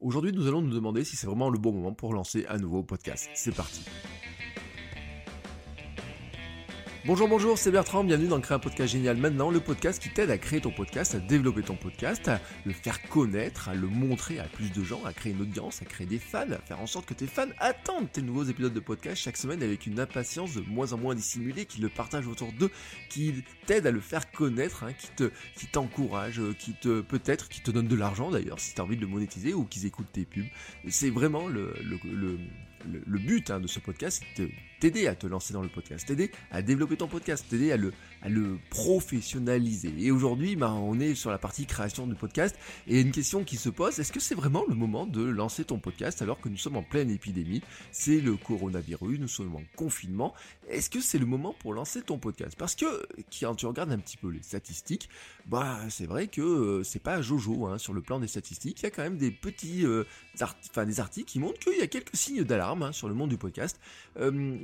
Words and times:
Aujourd'hui, 0.00 0.30
nous 0.30 0.46
allons 0.46 0.62
nous 0.62 0.72
demander 0.72 1.02
si 1.02 1.16
c'est 1.16 1.26
vraiment 1.26 1.50
le 1.50 1.58
bon 1.58 1.72
moment 1.72 1.92
pour 1.92 2.14
lancer 2.14 2.46
un 2.48 2.58
nouveau 2.58 2.84
podcast. 2.84 3.28
C'est 3.34 3.54
parti. 3.54 3.82
Bonjour, 7.08 7.26
bonjour, 7.26 7.56
c'est 7.56 7.70
Bertrand, 7.70 8.04
bienvenue 8.04 8.28
dans 8.28 8.38
Créer 8.38 8.56
un 8.56 8.58
podcast 8.58 8.92
génial 8.92 9.16
maintenant, 9.16 9.50
le 9.50 9.60
podcast 9.60 9.98
qui 9.98 10.10
t'aide 10.10 10.30
à 10.30 10.36
créer 10.36 10.60
ton 10.60 10.70
podcast, 10.70 11.14
à 11.14 11.18
développer 11.18 11.62
ton 11.62 11.74
podcast, 11.74 12.28
à 12.28 12.38
le 12.66 12.74
faire 12.74 13.00
connaître, 13.08 13.70
à 13.70 13.74
le 13.74 13.86
montrer 13.86 14.38
à 14.38 14.44
plus 14.44 14.70
de 14.70 14.84
gens, 14.84 15.02
à 15.06 15.14
créer 15.14 15.32
une 15.32 15.40
audience, 15.40 15.80
à 15.80 15.86
créer 15.86 16.06
des 16.06 16.18
fans, 16.18 16.50
à 16.52 16.58
faire 16.58 16.78
en 16.78 16.86
sorte 16.86 17.06
que 17.06 17.14
tes 17.14 17.26
fans 17.26 17.48
attendent 17.60 18.12
tes 18.12 18.20
nouveaux 18.20 18.44
épisodes 18.44 18.74
de 18.74 18.80
podcast 18.80 19.22
chaque 19.22 19.38
semaine 19.38 19.62
avec 19.62 19.86
une 19.86 19.98
impatience 20.00 20.52
de 20.52 20.60
moins 20.60 20.92
en 20.92 20.98
moins 20.98 21.14
dissimulée, 21.14 21.64
qui 21.64 21.80
le 21.80 21.88
partagent 21.88 22.28
autour 22.28 22.52
d'eux, 22.52 22.70
qui 23.08 23.42
t'aide 23.64 23.86
à 23.86 23.90
le 23.90 24.00
faire 24.00 24.30
connaître, 24.30 24.84
hein, 24.84 24.92
qui 24.92 25.08
te, 25.16 25.30
t'encourage, 25.72 26.42
qui 26.58 26.74
te, 26.74 27.00
peut-être, 27.00 27.48
qui 27.48 27.62
te 27.62 27.70
donne 27.70 27.88
de 27.88 27.96
l'argent 27.96 28.30
d'ailleurs 28.30 28.60
si 28.60 28.74
tu 28.74 28.82
as 28.82 28.84
envie 28.84 28.96
de 28.96 29.00
le 29.00 29.06
monétiser 29.06 29.54
ou 29.54 29.64
qu'ils 29.64 29.86
écoutent 29.86 30.12
tes 30.12 30.26
pubs. 30.26 30.44
C'est 30.90 31.08
vraiment 31.08 31.48
le, 31.48 31.74
le, 31.82 32.38
le 32.84 33.18
but 33.18 33.50
hein, 33.50 33.60
de 33.60 33.66
ce 33.66 33.80
podcast, 33.80 34.22
c'est 34.36 34.50
t'aider 34.80 35.06
à 35.06 35.14
te 35.14 35.26
lancer 35.26 35.52
dans 35.52 35.62
le 35.62 35.68
podcast, 35.68 36.06
t'aider 36.06 36.30
à 36.50 36.62
développer 36.62 36.96
ton 36.96 37.08
podcast, 37.08 37.44
t'aider 37.48 37.72
à 37.72 37.76
le, 37.76 37.92
à 38.22 38.28
le 38.28 38.58
professionnaliser. 38.70 39.92
Et 39.98 40.10
aujourd'hui, 40.10 40.56
bah, 40.56 40.72
on 40.72 40.98
est 41.00 41.14
sur 41.14 41.30
la 41.30 41.38
partie 41.38 41.66
création 41.66 42.06
du 42.06 42.14
podcast 42.14 42.56
et 42.86 43.00
une 43.00 43.12
question 43.12 43.44
qui 43.44 43.56
se 43.56 43.68
pose, 43.68 43.98
est-ce 43.98 44.12
que 44.12 44.20
c'est 44.20 44.34
vraiment 44.34 44.64
le 44.68 44.74
moment 44.74 45.06
de 45.06 45.22
lancer 45.22 45.64
ton 45.64 45.78
podcast 45.78 46.22
alors 46.22 46.40
que 46.40 46.48
nous 46.48 46.56
sommes 46.56 46.76
en 46.76 46.82
pleine 46.82 47.10
épidémie? 47.10 47.62
C'est 47.92 48.20
le 48.20 48.36
coronavirus, 48.36 49.18
nous 49.18 49.28
sommes 49.28 49.56
en 49.56 49.62
confinement. 49.76 50.34
Est-ce 50.68 50.90
que 50.90 51.00
c'est 51.00 51.18
le 51.18 51.26
moment 51.26 51.54
pour 51.58 51.74
lancer 51.74 52.02
ton 52.02 52.18
podcast? 52.18 52.56
Parce 52.58 52.74
que 52.74 52.86
quand 53.40 53.54
tu 53.54 53.66
regardes 53.66 53.92
un 53.92 53.98
petit 53.98 54.16
peu 54.16 54.28
les 54.28 54.42
statistiques, 54.42 55.08
bah 55.46 55.78
c'est 55.88 56.06
vrai 56.06 56.28
que 56.28 56.40
euh, 56.40 56.84
c'est 56.84 57.02
pas 57.02 57.22
Jojo 57.22 57.66
hein, 57.66 57.78
sur 57.78 57.92
le 57.92 58.02
plan 58.02 58.20
des 58.20 58.28
statistiques. 58.28 58.80
Il 58.80 58.84
y 58.84 58.86
a 58.86 58.90
quand 58.90 59.02
même 59.02 59.16
des 59.16 59.30
petits, 59.30 59.84
euh, 59.84 60.04
des 60.76 61.00
articles 61.00 61.28
qui 61.30 61.38
montrent 61.38 61.58
qu'il 61.58 61.78
y 61.78 61.82
a 61.82 61.86
quelques 61.86 62.14
signes 62.14 62.44
d'alarme 62.44 62.68
Hein, 62.82 62.92
sur 62.92 63.08
le 63.08 63.14
monde 63.14 63.30
du 63.30 63.38
podcast, 63.38 63.80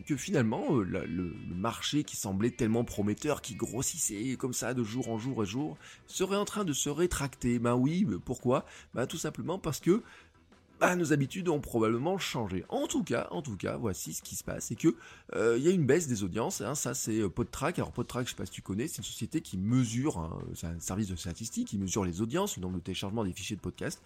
que 0.04 0.16
finalement 0.16 0.76
euh, 0.76 0.84
le, 0.84 1.34
marché 1.54 2.04
qui 2.04 2.16
semblait 2.16 2.50
tellement 2.50 2.84
prometteur, 2.84 3.40
qui 3.40 3.54
grossissait 3.54 4.36
comme 4.38 4.52
ça 4.52 4.74
de 4.74 4.82
jour 4.82 5.08
en 5.08 5.18
jour 5.18 5.42
et 5.42 5.46
jour, 5.46 5.78
serait 6.06 6.36
en 6.36 6.44
train 6.44 6.64
de 6.64 6.72
se 6.72 6.88
rétracter. 6.88 7.58
Ben 7.58 7.74
oui, 7.74 8.06
pourquoi? 8.24 8.66
Ben 8.94 9.06
tout 9.06 9.16
simplement 9.16 9.58
parce 9.58 9.80
que 9.80 10.02
bah, 10.84 10.96
nos 10.96 11.14
habitudes 11.14 11.48
ont 11.48 11.60
probablement 11.60 12.18
changé. 12.18 12.62
En 12.68 12.86
tout 12.86 13.02
cas, 13.02 13.26
en 13.30 13.40
tout 13.40 13.56
cas, 13.56 13.78
voici 13.78 14.12
ce 14.12 14.20
qui 14.20 14.36
se 14.36 14.44
passe, 14.44 14.66
c'est 14.66 14.74
que 14.74 14.94
euh, 15.34 15.56
il 15.56 15.64
y 15.64 15.68
a 15.68 15.70
une 15.70 15.86
baisse 15.86 16.06
des 16.08 16.22
audiences. 16.24 16.60
Hein, 16.60 16.74
ça, 16.74 16.92
c'est 16.92 17.20
euh, 17.20 17.30
PodTrack. 17.30 17.78
Alors 17.78 17.90
PodTrack, 17.90 18.26
je 18.26 18.32
sais 18.32 18.36
pas 18.36 18.44
si 18.44 18.52
tu 18.52 18.60
connais, 18.60 18.86
c'est 18.86 18.98
une 18.98 19.04
société 19.04 19.40
qui 19.40 19.56
mesure, 19.56 20.18
hein, 20.18 20.38
c'est 20.54 20.66
un 20.66 20.78
service 20.80 21.08
de 21.08 21.16
statistique, 21.16 21.68
qui 21.68 21.78
mesure 21.78 22.04
les 22.04 22.20
audiences, 22.20 22.58
le 22.58 22.62
nombre 22.62 22.76
de 22.76 22.82
téléchargements 22.82 23.24
des 23.24 23.32
fichiers 23.32 23.56
de 23.56 23.62
podcast. 23.62 24.02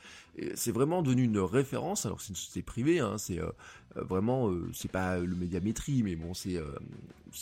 C'est 0.55 0.71
vraiment 0.71 1.03
devenu 1.03 1.25
une 1.25 1.41
référence. 1.41 2.07
Alors 2.07 2.21
c'est 2.21 2.29
une 2.29 2.37
société 2.37 2.63
privée, 2.63 3.01
hein, 3.01 3.19
c'est 3.19 3.41
euh, 3.41 3.51
vraiment, 3.97 4.55
c'est 4.73 4.91
pas 4.91 5.19
le 5.19 5.35
médiamétrie, 5.35 6.05
mais 6.05 6.15
bon, 6.15 6.33
c'est 6.33 6.61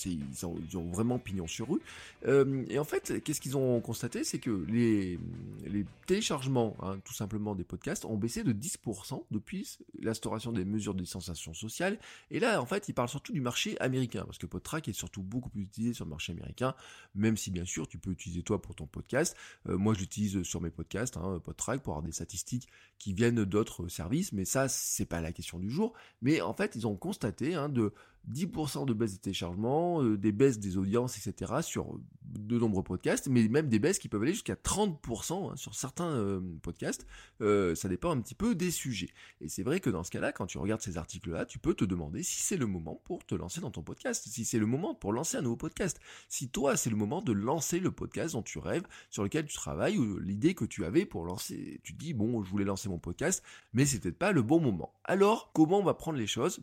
ils 0.05 0.47
ont, 0.47 0.57
ils, 0.69 0.77
ont, 0.77 0.91
vraiment 0.91 1.19
pignon 1.19 1.47
sur 1.47 1.69
rue. 1.69 1.81
Euh, 2.27 2.65
et 2.69 2.79
en 2.79 2.85
fait, 2.85 3.23
qu'est-ce 3.23 3.41
qu'ils 3.41 3.57
ont 3.57 3.81
constaté? 3.81 4.25
C'est 4.25 4.39
que 4.39 4.65
les, 4.69 5.19
les 5.67 5.85
téléchargements, 6.07 6.77
hein, 6.83 6.99
tout 7.05 7.15
simplement 7.15 7.55
des 7.55 7.65
podcasts, 7.65 8.05
ont 8.05 8.17
baissé 8.17 8.43
de 8.43 8.53
10% 8.53 9.23
depuis 9.31 9.79
l'instauration 10.01 10.53
des 10.53 10.65
mesures 10.65 10.95
de 10.95 11.01
distanciation 11.01 11.55
sociale. 11.55 11.99
Et 12.31 12.41
là, 12.41 12.61
en 12.61 12.67
fait, 12.67 12.89
ils 12.89 12.93
parlent 12.93 13.09
surtout 13.09 13.33
du 13.33 13.41
marché 13.41 13.79
américain, 13.81 14.25
parce 14.25 14.39
que 14.39 14.47
PodTrack 14.47 14.89
est 14.89 14.93
surtout 14.93 15.23
beaucoup 15.23 15.49
plus 15.49 15.63
utilisé 15.63 15.95
sur 15.95 16.05
le 16.05 16.11
marché 16.11 16.33
américain, 16.33 16.75
même 17.15 17.37
si 17.37 17.51
bien 17.51 17.65
sûr 17.65 17.89
tu 17.89 17.99
peux 17.99 18.11
utiliser 18.11 18.43
toi 18.43 18.61
pour 18.61 18.75
ton 18.75 18.87
podcast. 18.87 19.37
Euh, 19.69 19.77
moi, 19.77 19.95
j'utilise 19.95 20.43
sur 20.43 20.61
mes 20.61 20.71
podcasts 20.71 21.17
hein, 21.17 21.41
PodTrack 21.45 21.83
pour 21.83 21.95
avoir 21.95 22.05
des 22.05 22.13
statistiques 22.13 22.69
qui 22.99 23.13
viennent 23.13 23.45
d'autres 23.45 23.89
services, 23.89 24.33
mais 24.33 24.45
ça, 24.45 24.69
c'est 24.69 25.07
pas 25.07 25.21
la 25.21 25.33
question 25.33 25.59
du 25.59 25.71
jour. 25.71 25.95
Mais 26.23 26.41
en 26.41 26.55
fait, 26.55 26.77
ils 26.77 26.87
ont 26.87 26.97
constaté 26.97 27.55
hein, 27.55 27.69
de 27.69 27.93
10% 28.33 28.87
de 28.87 28.93
baisse 28.93 29.13
des 29.13 29.19
téléchargements, 29.19 30.03
euh, 30.03 30.17
des 30.17 30.33
baisses 30.33 30.59
des 30.59 30.77
audiences, 30.77 31.17
etc. 31.19 31.55
sur 31.63 31.99
de 32.23 32.59
nombreux 32.59 32.83
podcasts, 32.83 33.29
mais 33.29 33.49
même 33.49 33.69
des 33.69 33.79
baisses 33.79 33.99
qui 33.99 34.09
peuvent 34.09 34.23
aller 34.23 34.33
jusqu'à 34.33 34.55
30% 34.55 35.53
hein, 35.53 35.57
sur 35.57 35.75
certains 35.75 36.11
euh, 36.11 36.41
podcasts. 36.63 37.07
Euh, 37.41 37.75
ça 37.75 37.89
dépend 37.89 38.11
un 38.11 38.21
petit 38.21 38.35
peu 38.35 38.55
des 38.55 38.71
sujets. 38.71 39.11
Et 39.41 39.49
c'est 39.49 39.63
vrai 39.63 39.81
que 39.81 39.91
dans 39.91 40.03
ce 40.03 40.11
cas-là, 40.11 40.33
quand 40.33 40.47
tu 40.47 40.59
regardes 40.59 40.83
ces 40.83 40.99
articles-là, 40.99 41.47
tu 41.47 41.59
peux 41.59 41.75
te 41.75 41.85
demander 41.85 42.23
si 42.23 42.43
c'est 42.43 42.57
le 42.57 42.67
moment 42.67 43.01
pour 43.05 43.25
te 43.25 43.35
lancer 43.35 43.61
dans 43.61 43.71
ton 43.71 43.83
podcast, 43.83 44.27
si 44.29 44.45
c'est 44.45 44.59
le 44.59 44.67
moment 44.67 44.95
pour 44.95 45.13
lancer 45.13 45.37
un 45.37 45.43
nouveau 45.43 45.57
podcast. 45.57 46.01
Si 46.29 46.49
toi, 46.49 46.77
c'est 46.77 46.91
le 46.91 46.97
moment 46.97 47.23
de 47.23 47.33
lancer 47.33 47.79
le 47.79 47.91
podcast 47.91 48.35
dont 48.35 48.43
tu 48.43 48.59
rêves, 48.59 48.87
sur 49.11 49.23
lequel 49.23 49.47
tu 49.47 49.55
travailles, 49.55 49.99
ou 49.99 50.19
l'idée 50.19 50.55
que 50.55 50.65
tu 50.65 50.85
avais 50.85 51.07
pour 51.07 51.25
lancer, 51.25 51.81
tu 51.83 51.93
dis, 51.93 52.13
bon, 52.13 52.43
je 52.43 52.51
voulais 52.51 52.65
lancer 52.65 52.89
mon 52.89 52.99
podcast, 52.99 53.43
mais 53.73 53.87
c'est 53.87 54.01
peut-être 54.01 54.19
pas 54.19 54.33
le 54.33 54.43
bon 54.43 54.61
moment. 54.61 54.93
Alors, 55.05 55.53
comment 55.53 55.79
on 55.79 55.85
va 55.85 55.95
prendre 55.95 56.19
les 56.19 56.27
choses 56.27 56.61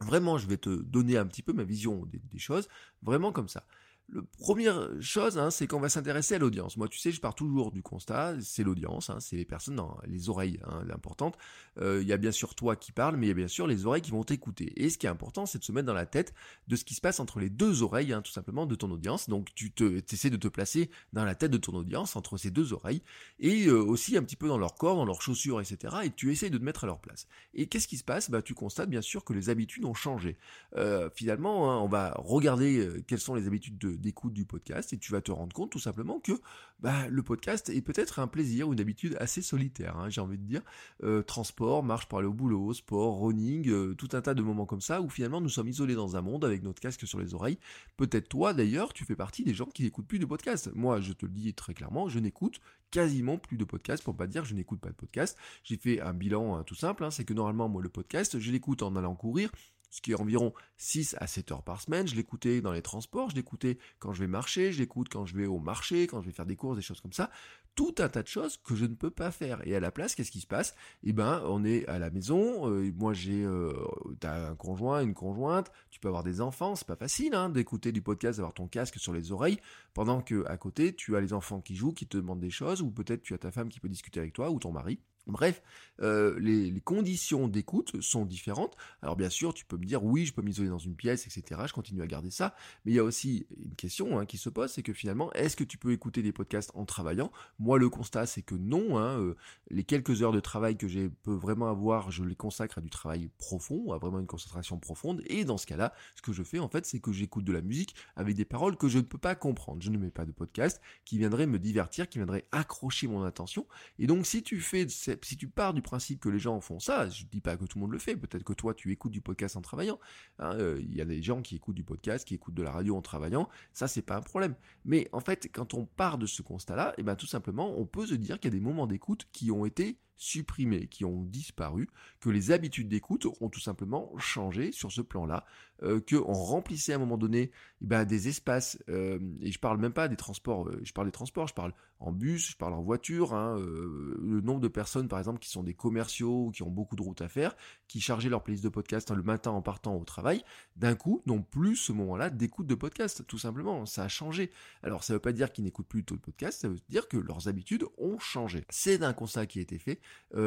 Vraiment, 0.00 0.38
je 0.38 0.46
vais 0.46 0.56
te 0.56 0.70
donner 0.70 1.18
un 1.18 1.26
petit 1.26 1.42
peu 1.42 1.52
ma 1.52 1.62
vision 1.62 2.06
des, 2.06 2.38
choses, 2.38 2.68
vraiment 3.02 3.32
comme 3.32 3.48
ça. 3.48 3.64
Le 4.12 4.22
première 4.22 4.88
chose, 5.00 5.38
hein, 5.38 5.52
c'est 5.52 5.68
qu'on 5.68 5.78
va 5.78 5.88
s'intéresser 5.88 6.34
à 6.34 6.38
l'audience. 6.38 6.76
Moi, 6.76 6.88
tu 6.88 6.98
sais, 6.98 7.12
je 7.12 7.20
pars 7.20 7.34
toujours 7.34 7.70
du 7.70 7.80
constat, 7.80 8.34
c'est 8.40 8.64
l'audience, 8.64 9.08
hein, 9.08 9.20
c'est 9.20 9.36
les 9.36 9.44
personnes 9.44 9.80
les 10.08 10.28
oreilles, 10.28 10.58
hein, 10.64 10.82
l'importante. 10.84 11.38
Euh, 11.78 12.00
il 12.02 12.08
y 12.08 12.12
a 12.12 12.16
bien 12.16 12.32
sûr 12.32 12.56
toi 12.56 12.74
qui 12.74 12.90
parles, 12.90 13.16
mais 13.16 13.26
il 13.26 13.28
y 13.28 13.32
a 13.32 13.36
bien 13.36 13.46
sûr 13.46 13.68
les 13.68 13.86
oreilles 13.86 14.02
qui 14.02 14.10
vont 14.10 14.24
t'écouter. 14.24 14.72
Et 14.82 14.90
ce 14.90 14.98
qui 14.98 15.06
est 15.06 15.10
important, 15.10 15.46
c'est 15.46 15.60
de 15.60 15.64
se 15.64 15.70
mettre 15.70 15.86
dans 15.86 15.94
la 15.94 16.06
tête 16.06 16.34
de 16.66 16.74
ce 16.74 16.84
qui 16.84 16.94
se 16.94 17.00
passe 17.00 17.20
entre 17.20 17.38
les 17.38 17.50
deux 17.50 17.84
oreilles, 17.84 18.12
hein, 18.12 18.20
tout 18.20 18.32
simplement, 18.32 18.66
de 18.66 18.74
ton 18.74 18.90
audience. 18.90 19.28
Donc, 19.28 19.54
tu 19.54 19.70
te, 19.70 20.02
essaies 20.12 20.30
de 20.30 20.36
te 20.36 20.48
placer 20.48 20.90
dans 21.12 21.24
la 21.24 21.36
tête 21.36 21.52
de 21.52 21.58
ton 21.58 21.74
audience, 21.74 22.16
entre 22.16 22.36
ces 22.36 22.50
deux 22.50 22.72
oreilles, 22.72 23.02
et 23.38 23.66
euh, 23.66 23.80
aussi 23.80 24.16
un 24.16 24.24
petit 24.24 24.36
peu 24.36 24.48
dans 24.48 24.58
leur 24.58 24.74
corps, 24.74 24.96
dans 24.96 25.04
leurs 25.04 25.22
chaussures, 25.22 25.60
etc. 25.60 25.98
Et 26.02 26.10
tu 26.10 26.32
essayes 26.32 26.50
de 26.50 26.58
te 26.58 26.64
mettre 26.64 26.82
à 26.82 26.88
leur 26.88 26.98
place. 26.98 27.28
Et 27.54 27.68
qu'est-ce 27.68 27.86
qui 27.86 27.96
se 27.96 28.04
passe? 28.04 28.28
Bah, 28.28 28.42
tu 28.42 28.54
constates 28.54 28.90
bien 28.90 29.02
sûr 29.02 29.24
que 29.24 29.32
les 29.32 29.50
habitudes 29.50 29.84
ont 29.84 29.94
changé. 29.94 30.36
Euh, 30.74 31.10
finalement, 31.14 31.84
on 31.84 31.88
va 31.88 32.14
regarder 32.18 33.04
quelles 33.06 33.20
sont 33.20 33.36
les 33.36 33.46
habitudes 33.46 33.78
de 33.78 33.99
d'écoute 34.00 34.32
du 34.32 34.44
podcast 34.44 34.92
et 34.92 34.98
tu 34.98 35.12
vas 35.12 35.20
te 35.20 35.30
rendre 35.30 35.54
compte 35.54 35.70
tout 35.70 35.78
simplement 35.78 36.20
que 36.20 36.32
bah, 36.80 37.08
le 37.08 37.22
podcast 37.22 37.68
est 37.68 37.82
peut-être 37.82 38.18
un 38.18 38.26
plaisir 38.26 38.68
ou 38.68 38.72
une 38.72 38.80
habitude 38.80 39.16
assez 39.20 39.42
solitaire, 39.42 39.96
hein, 39.96 40.08
j'ai 40.08 40.20
envie 40.20 40.38
de 40.38 40.44
dire. 40.44 40.62
Euh, 41.02 41.22
transport, 41.22 41.82
marche 41.82 42.06
pour 42.06 42.18
aller 42.18 42.28
au 42.28 42.32
boulot, 42.32 42.72
sport, 42.74 43.20
running, 43.20 43.68
euh, 43.68 43.94
tout 43.94 44.08
un 44.12 44.22
tas 44.22 44.34
de 44.34 44.42
moments 44.42 44.66
comme 44.66 44.80
ça 44.80 45.00
où 45.00 45.08
finalement 45.08 45.40
nous 45.40 45.48
sommes 45.48 45.68
isolés 45.68 45.94
dans 45.94 46.16
un 46.16 46.22
monde 46.22 46.44
avec 46.44 46.62
notre 46.62 46.80
casque 46.80 47.06
sur 47.06 47.20
les 47.20 47.34
oreilles. 47.34 47.58
Peut-être 47.96 48.28
toi 48.28 48.54
d'ailleurs, 48.54 48.92
tu 48.92 49.04
fais 49.04 49.16
partie 49.16 49.44
des 49.44 49.54
gens 49.54 49.66
qui 49.66 49.82
n'écoutent 49.82 50.06
plus 50.06 50.18
de 50.18 50.26
podcast. 50.26 50.70
Moi, 50.74 51.00
je 51.00 51.12
te 51.12 51.26
le 51.26 51.32
dis 51.32 51.52
très 51.54 51.74
clairement, 51.74 52.08
je 52.08 52.18
n'écoute 52.18 52.60
quasiment 52.90 53.38
plus 53.38 53.56
de 53.56 53.64
podcast 53.64 54.02
pour 54.02 54.16
pas 54.16 54.26
dire 54.26 54.44
je 54.44 54.54
n'écoute 54.54 54.80
pas 54.80 54.90
de 54.90 54.94
podcast. 54.94 55.36
J'ai 55.64 55.76
fait 55.76 56.00
un 56.00 56.12
bilan 56.12 56.56
hein, 56.56 56.64
tout 56.64 56.74
simple, 56.74 57.04
hein, 57.04 57.10
c'est 57.10 57.24
que 57.24 57.34
normalement 57.34 57.68
moi 57.68 57.82
le 57.82 57.88
podcast, 57.88 58.38
je 58.38 58.50
l'écoute 58.50 58.82
en 58.82 58.96
allant 58.96 59.14
courir, 59.14 59.50
ce 59.90 60.00
qui 60.00 60.12
est 60.12 60.14
environ 60.14 60.54
6 60.78 61.16
à 61.18 61.26
7 61.26 61.52
heures 61.52 61.62
par 61.62 61.80
semaine. 61.80 62.06
Je 62.06 62.14
l'écoutais 62.14 62.60
dans 62.60 62.72
les 62.72 62.82
transports, 62.82 63.30
je 63.30 63.36
l'écoutais 63.36 63.78
quand 63.98 64.12
je 64.12 64.20
vais 64.20 64.28
marcher, 64.28 64.72
je 64.72 64.78
l'écoute 64.78 65.08
quand 65.08 65.26
je 65.26 65.36
vais 65.36 65.46
au 65.46 65.58
marché, 65.58 66.06
quand 66.06 66.20
je 66.20 66.26
vais 66.26 66.32
faire 66.32 66.46
des 66.46 66.56
courses, 66.56 66.76
des 66.76 66.82
choses 66.82 67.00
comme 67.00 67.12
ça. 67.12 67.30
Tout 67.74 67.94
un 67.98 68.08
tas 68.08 68.22
de 68.22 68.28
choses 68.28 68.56
que 68.56 68.74
je 68.74 68.84
ne 68.84 68.94
peux 68.94 69.10
pas 69.10 69.30
faire. 69.30 69.66
Et 69.66 69.74
à 69.76 69.80
la 69.80 69.90
place, 69.90 70.14
qu'est-ce 70.14 70.30
qui 70.30 70.40
se 70.40 70.46
passe? 70.46 70.74
Eh 71.02 71.12
ben, 71.12 71.42
on 71.46 71.64
est 71.64 71.86
à 71.86 71.98
la 71.98 72.10
maison. 72.10 72.68
Euh, 72.68 72.92
moi, 72.96 73.12
j'ai, 73.12 73.44
euh, 73.44 73.72
t'as 74.18 74.50
un 74.50 74.56
conjoint, 74.56 75.02
une 75.02 75.14
conjointe. 75.14 75.70
Tu 75.90 76.00
peux 76.00 76.08
avoir 76.08 76.24
des 76.24 76.40
enfants. 76.40 76.74
C'est 76.74 76.86
pas 76.86 76.96
facile 76.96 77.34
hein, 77.34 77.48
d'écouter 77.48 77.92
du 77.92 78.02
podcast, 78.02 78.38
d'avoir 78.38 78.54
ton 78.54 78.66
casque 78.66 78.98
sur 78.98 79.12
les 79.12 79.32
oreilles, 79.32 79.60
pendant 79.94 80.20
que 80.20 80.44
à 80.46 80.56
côté, 80.56 80.94
tu 80.94 81.16
as 81.16 81.20
les 81.20 81.32
enfants 81.32 81.60
qui 81.60 81.76
jouent, 81.76 81.92
qui 81.92 82.06
te 82.06 82.16
demandent 82.16 82.40
des 82.40 82.50
choses, 82.50 82.82
ou 82.82 82.90
peut-être 82.90 83.22
tu 83.22 83.34
as 83.34 83.38
ta 83.38 83.50
femme 83.50 83.68
qui 83.68 83.80
peut 83.80 83.88
discuter 83.88 84.20
avec 84.20 84.32
toi, 84.32 84.50
ou 84.50 84.58
ton 84.58 84.72
mari. 84.72 85.00
Bref, 85.26 85.62
euh, 86.02 86.38
les, 86.40 86.80
conditions 86.80 87.46
d'écoute 87.46 88.00
sont 88.00 88.24
différentes. 88.24 88.76
Alors 89.02 89.16
bien 89.16 89.28
sûr, 89.28 89.52
tu 89.52 89.64
peux 89.64 89.76
me 89.76 89.84
dire 89.84 90.02
oui, 90.02 90.24
je 90.24 90.32
peux 90.32 90.42
m'isoler 90.42 90.68
dans 90.68 90.78
une 90.78 90.96
pièce, 90.96 91.26
etc. 91.26 91.60
Je 91.66 91.72
continue 91.72 92.02
à 92.02 92.06
garder 92.06 92.30
ça. 92.30 92.54
Mais 92.84 92.92
il 92.92 92.94
y 92.94 92.98
a 92.98 93.04
aussi 93.04 93.46
une 93.62 93.74
question 93.74 94.18
hein, 94.18 94.26
qui 94.26 94.38
se 94.38 94.48
pose, 94.48 94.70
c'est 94.70 94.82
que 94.82 94.92
finalement, 94.92 95.32
est-ce 95.34 95.56
que 95.56 95.64
tu 95.64 95.78
peux 95.78 95.92
écouter 95.92 96.22
des 96.22 96.32
podcasts 96.32 96.70
en 96.74 96.84
travaillant? 96.84 97.30
Moi, 97.58 97.78
le 97.78 97.90
constat, 97.90 98.26
c'est 98.26 98.42
que 98.42 98.54
non. 98.54 98.98
Hein, 98.98 99.20
euh, 99.20 99.36
les 99.70 99.84
quelques 99.84 100.22
heures 100.22 100.32
de 100.32 100.40
travail 100.40 100.76
que 100.76 100.88
j'ai 100.88 101.10
peux 101.10 101.34
vraiment 101.34 101.68
avoir, 101.68 102.10
je 102.10 102.24
les 102.24 102.34
consacre 102.34 102.78
à 102.78 102.80
du 102.80 102.90
travail 102.90 103.30
profond, 103.38 103.92
à 103.92 103.98
vraiment 103.98 104.20
une 104.20 104.26
concentration 104.26 104.78
profonde. 104.78 105.22
Et 105.26 105.44
dans 105.44 105.58
ce 105.58 105.66
cas-là, 105.66 105.92
ce 106.16 106.22
que 106.22 106.32
je 106.32 106.42
fais 106.42 106.58
en 106.58 106.68
fait, 106.68 106.86
c'est 106.86 107.00
que 107.00 107.12
j'écoute 107.12 107.44
de 107.44 107.52
la 107.52 107.60
musique 107.60 107.94
avec 108.16 108.34
des 108.34 108.44
paroles 108.44 108.76
que 108.76 108.88
je 108.88 108.98
ne 108.98 109.04
peux 109.04 109.18
pas 109.18 109.34
comprendre. 109.34 109.82
Je 109.82 109.90
ne 109.90 109.98
mets 109.98 110.10
pas 110.10 110.24
de 110.24 110.32
podcast 110.32 110.80
qui 111.04 111.18
viendrait 111.18 111.46
me 111.46 111.58
divertir, 111.58 112.08
qui 112.08 112.18
viendrait 112.18 112.46
accrocher 112.52 113.06
mon 113.06 113.22
attention. 113.22 113.66
Et 113.98 114.06
donc, 114.06 114.26
si 114.26 114.42
tu 114.42 114.60
fais 114.60 114.86
si 115.22 115.36
tu 115.36 115.48
pars 115.48 115.74
du 115.74 115.82
principe 115.82 116.20
que 116.20 116.28
les 116.28 116.38
gens 116.38 116.60
font 116.60 116.78
ça, 116.78 117.08
je 117.08 117.24
dis 117.24 117.40
pas 117.40 117.56
que 117.56 117.64
tout 117.64 117.78
le 117.78 117.82
monde 117.82 117.92
le 117.92 117.98
fait, 117.98 118.16
peut-être 118.16 118.44
que 118.44 118.52
toi 118.52 118.74
tu 118.74 118.92
écoutes 118.92 119.12
du 119.12 119.20
podcast 119.20 119.56
en 119.56 119.60
travaillant. 119.60 119.98
Hein, 120.38 120.54
euh, 120.58 120.80
il 120.80 120.94
y 120.94 121.00
a 121.00 121.04
des 121.04 121.22
gens 121.22 121.42
qui 121.42 121.56
écoutent 121.56 121.76
du 121.76 121.84
podcast, 121.84 122.26
qui 122.26 122.34
écoutent 122.34 122.54
de 122.54 122.62
la 122.62 122.70
radio 122.70 122.96
en 122.96 123.02
travaillant, 123.02 123.48
ça 123.72 123.88
c'est 123.88 124.02
pas 124.02 124.16
un 124.16 124.22
problème. 124.22 124.54
Mais 124.84 125.08
en 125.12 125.20
fait, 125.20 125.48
quand 125.52 125.74
on 125.74 125.86
part 125.86 126.18
de 126.18 126.26
ce 126.26 126.42
constat-là, 126.42 126.90
et 126.96 127.00
eh 127.00 127.02
ben 127.02 127.16
tout 127.16 127.26
simplement, 127.26 127.78
on 127.78 127.86
peut 127.86 128.06
se 128.06 128.14
dire 128.14 128.38
qu'il 128.38 128.52
y 128.52 128.56
a 128.56 128.58
des 128.58 128.64
moments 128.64 128.86
d'écoute 128.86 129.28
qui 129.32 129.50
ont 129.50 129.64
été 129.64 129.98
supprimé, 130.20 130.86
qui 130.86 131.06
ont 131.06 131.22
disparu, 131.22 131.88
que 132.20 132.28
les 132.28 132.50
habitudes 132.50 132.88
d'écoute 132.88 133.26
ont 133.40 133.48
tout 133.48 133.58
simplement 133.58 134.12
changé 134.18 134.70
sur 134.70 134.92
ce 134.92 135.00
plan-là, 135.00 135.46
euh, 135.82 136.02
remplissait 136.20 136.92
à 136.92 136.96
un 136.96 136.98
moment 136.98 137.16
donné 137.16 137.50
eh 137.80 137.86
ben, 137.86 138.04
des 138.04 138.28
espaces, 138.28 138.78
euh, 138.90 139.18
et 139.40 139.50
je 139.50 139.58
parle 139.58 139.78
même 139.78 139.94
pas 139.94 140.08
des 140.08 140.16
transports, 140.16 140.68
euh, 140.68 140.78
je 140.84 140.92
parle 140.92 141.06
des 141.06 141.12
transports, 141.12 141.48
je 141.48 141.54
parle 141.54 141.72
en 142.00 142.12
bus, 142.12 142.50
je 142.50 142.56
parle 142.56 142.74
en 142.74 142.82
voiture, 142.82 143.34
hein, 143.34 143.58
le 143.58 144.40
nombre 144.40 144.60
de 144.60 144.68
personnes 144.68 145.06
par 145.06 145.18
exemple 145.18 145.38
qui 145.38 145.50
sont 145.50 145.62
des 145.62 145.74
commerciaux, 145.74 146.50
qui 146.50 146.62
ont 146.62 146.70
beaucoup 146.70 146.96
de 146.96 147.02
routes 147.02 147.20
à 147.20 147.28
faire, 147.28 147.54
qui 147.88 148.00
chargeaient 148.00 148.30
leur 148.30 148.42
playlist 148.42 148.64
de 148.64 148.70
podcast 148.70 149.10
le 149.10 149.22
matin 149.22 149.50
en 149.50 149.60
partant 149.60 149.94
au 149.96 150.04
travail, 150.04 150.42
d'un 150.76 150.94
coup 150.94 151.22
n'ont 151.26 151.42
plus 151.42 151.76
ce 151.76 151.92
moment-là 151.92 152.30
d'écoute 152.30 152.66
de 152.66 152.74
podcast, 152.74 153.26
tout 153.26 153.38
simplement, 153.38 153.84
ça 153.84 154.04
a 154.04 154.08
changé. 154.08 154.50
Alors 154.82 155.04
ça 155.04 155.12
veut 155.12 155.20
pas 155.20 155.32
dire 155.32 155.52
qu'ils 155.52 155.64
n'écoutent 155.64 155.88
plus 155.88 156.04
le 156.10 156.16
podcast, 156.16 156.62
ça 156.62 156.68
veut 156.68 156.78
dire 156.88 157.06
que 157.06 157.18
leurs 157.18 157.48
habitudes 157.48 157.84
ont 157.98 158.18
changé. 158.18 158.64
C'est 158.70 159.02
un 159.02 159.12
constat 159.12 159.44
qui 159.44 159.58
a 159.58 159.62
été 159.62 159.78
fait, 159.78 160.00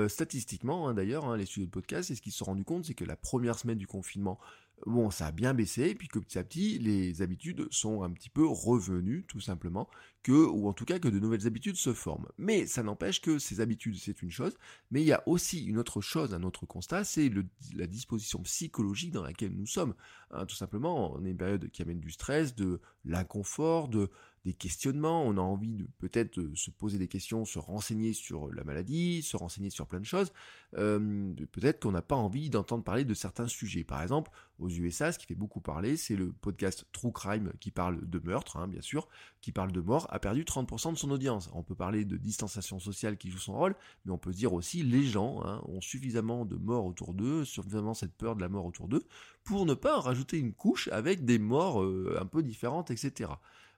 statistiquement 0.08 0.88
hein, 0.88 0.94
d'ailleurs, 0.94 1.26
hein, 1.26 1.38
les 1.38 1.46
studios 1.46 1.66
de 1.66 1.72
podcast, 1.72 2.12
et 2.12 2.16
ce 2.16 2.22
qu'ils 2.22 2.32
se 2.32 2.40
sont 2.40 2.46
rendus 2.46 2.64
compte, 2.64 2.86
c'est 2.86 2.94
que 2.94 3.06
la 3.06 3.16
première 3.16 3.58
semaine 3.60 3.78
du 3.78 3.88
confinement, 3.88 4.40
bon, 4.86 5.12
ça 5.12 5.28
a 5.28 5.32
bien 5.32 5.54
baissé, 5.54 5.84
et 5.84 5.96
puis 5.96 6.08
que 6.08 6.20
petit 6.20 6.38
à 6.38 6.44
petit, 6.44 6.80
les 6.80 7.22
habitudes 7.22 7.68
sont 7.72 8.04
un 8.04 8.12
petit 8.12 8.30
peu 8.30 8.46
revenues, 8.46 9.24
tout 9.28 9.40
simplement, 9.40 9.90
que, 10.24 10.32
ou 10.32 10.68
en 10.68 10.74
tout 10.74 10.86
cas 10.86 11.00
que 11.00 11.08
de 11.08 11.20
nouvelles 11.20 11.48
habitudes 11.48 11.76
se 11.76 11.94
forment. 11.94 12.28
Mais 12.38 12.66
ça 12.66 12.84
n'empêche 12.84 13.22
que 13.22 13.40
ces 13.40 13.62
habitudes, 13.62 13.98
c'est 13.98 14.22
une 14.22 14.32
chose, 14.32 14.58
mais 14.92 15.02
il 15.02 15.06
y 15.06 15.14
a 15.14 15.24
aussi 15.28 15.66
une 15.66 15.78
autre 15.78 16.02
chose, 16.02 16.34
un 16.34 16.44
autre 16.44 16.66
constat, 16.66 17.04
c'est 17.04 17.32
la 17.76 17.88
disposition 17.88 18.42
psychologique 18.44 19.12
dans 19.12 19.24
laquelle 19.24 19.54
nous 19.54 19.68
sommes. 19.68 19.94
Hein, 20.32 20.46
tout 20.46 20.56
simplement, 20.56 21.14
on 21.14 21.26
est 21.26 21.32
une 21.32 21.38
période 21.38 21.70
qui 21.70 21.82
amène 21.82 22.00
du 22.00 22.12
stress, 22.12 22.56
de 22.56 22.82
l'inconfort, 23.06 23.90
de 23.90 24.10
des 24.46 24.54
questionnements, 24.54 25.24
on 25.24 25.38
a 25.38 25.42
envie 25.42 25.74
de 25.74 25.88
peut-être 26.00 26.38
euh, 26.40 26.52
se 26.54 26.70
poser 26.70 26.98
des 26.98 27.08
questions, 27.08 27.46
se 27.46 27.60
renseigner 27.60 28.12
sur 28.12 28.52
la 28.52 28.66
maladie, 28.66 29.22
se 29.22 29.38
renseigner 29.38 29.70
sur 29.70 29.88
plein 29.88 30.02
de 30.02 30.06
choses. 30.06 30.34
Euh, 30.78 31.34
peut-être 31.52 31.82
qu'on 31.82 31.92
n'a 31.92 32.02
pas 32.02 32.16
envie 32.16 32.50
d'entendre 32.50 32.84
parler 32.84 33.06
de 33.06 33.14
certains 33.14 33.48
sujets. 33.48 33.86
Par 33.86 34.02
exemple, 34.02 34.32
aux 34.60 34.70
USA, 34.70 35.14
ce 35.14 35.20
qui 35.20 35.28
fait 35.28 35.36
beaucoup 35.36 35.62
parler, 35.62 35.96
c'est 35.96 36.18
le 36.18 36.34
podcast 36.34 36.86
True 36.92 37.14
Crime 37.14 37.54
qui 37.62 37.72
parle 37.72 38.10
de 38.10 38.20
meurtre, 38.20 38.58
hein, 38.58 38.68
bien 38.68 38.82
sûr, 38.82 39.08
qui 39.40 39.54
parle 39.54 39.72
de 39.72 39.80
mort, 39.80 40.08
a 40.10 40.20
perdu 40.20 40.44
30% 40.44 40.92
de 40.92 40.98
son 40.98 41.12
audience. 41.12 41.50
On 41.54 41.64
peut 41.64 41.76
parler 41.76 42.04
de 42.04 42.18
distanciation 42.18 42.80
sociale 42.80 43.18
qui 43.18 43.30
joue 43.30 43.40
son 43.40 43.54
rôle, 43.54 43.76
mais 44.04 44.12
on 44.12 44.18
peut 44.18 44.34
dire 44.34 44.52
aussi 44.52 44.84
les 44.84 45.04
gens 45.04 45.42
hein, 45.46 45.62
ont 45.66 45.82
suffisamment 45.82 46.44
de 46.44 46.58
morts 46.58 46.86
autour 46.86 47.14
d'eux, 47.14 47.46
suffisamment 47.46 47.94
cette 47.94 48.14
peur 48.14 48.36
de 48.36 48.42
la 48.42 48.50
mort 48.50 48.66
autour 48.66 48.90
d'eux, 48.90 49.04
pour 49.46 49.66
ne 49.66 49.74
pas 49.74 50.02
rajouter 50.02 50.38
une 50.38 50.54
couche 50.54 50.90
avec 50.90 51.24
des 51.24 51.40
morts 51.40 51.82
euh, 51.82 52.18
un 52.20 52.26
peu 52.26 52.44
différentes, 52.44 52.92
etc 52.92 53.30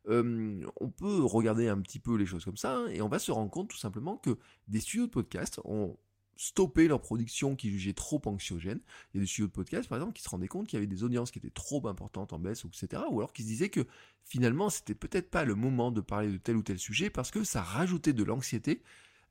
on 0.07 0.89
peut 0.89 1.23
regarder 1.23 1.67
un 1.67 1.79
petit 1.81 1.99
peu 1.99 2.15
les 2.15 2.25
choses 2.25 2.45
comme 2.45 2.57
ça, 2.57 2.77
hein, 2.77 2.87
et 2.87 3.01
on 3.01 3.09
va 3.09 3.19
se 3.19 3.31
rendre 3.31 3.49
compte 3.49 3.69
tout 3.69 3.77
simplement 3.77 4.17
que 4.17 4.37
des 4.67 4.79
studios 4.79 5.07
de 5.07 5.11
podcast 5.11 5.59
ont 5.63 5.97
stoppé 6.37 6.87
leur 6.87 7.01
production 7.01 7.55
qui 7.55 7.71
jugeait 7.71 7.93
trop 7.93 8.21
anxiogène. 8.25 8.79
Il 9.13 9.17
y 9.17 9.19
a 9.19 9.21
des 9.21 9.27
studios 9.27 9.47
de 9.47 9.51
podcast, 9.51 9.87
par 9.87 9.97
exemple, 9.97 10.13
qui 10.13 10.23
se 10.23 10.29
rendaient 10.29 10.47
compte 10.47 10.67
qu'il 10.67 10.77
y 10.77 10.81
avait 10.81 10.87
des 10.87 11.03
audiences 11.03 11.31
qui 11.31 11.39
étaient 11.39 11.49
trop 11.49 11.87
importantes 11.87 12.33
en 12.33 12.39
baisse, 12.39 12.65
etc. 12.65 13.03
Ou 13.09 13.19
alors 13.19 13.33
qui 13.33 13.43
se 13.43 13.47
disaient 13.47 13.69
que 13.69 13.85
finalement, 14.23 14.69
c'était 14.69 14.95
peut-être 14.95 15.29
pas 15.29 15.45
le 15.45 15.55
moment 15.55 15.91
de 15.91 16.01
parler 16.01 16.31
de 16.31 16.37
tel 16.37 16.57
ou 16.57 16.63
tel 16.63 16.77
sujet 16.77 17.09
parce 17.09 17.31
que 17.31 17.43
ça 17.43 17.61
rajoutait 17.61 18.13
de 18.13 18.23
l'anxiété 18.23 18.81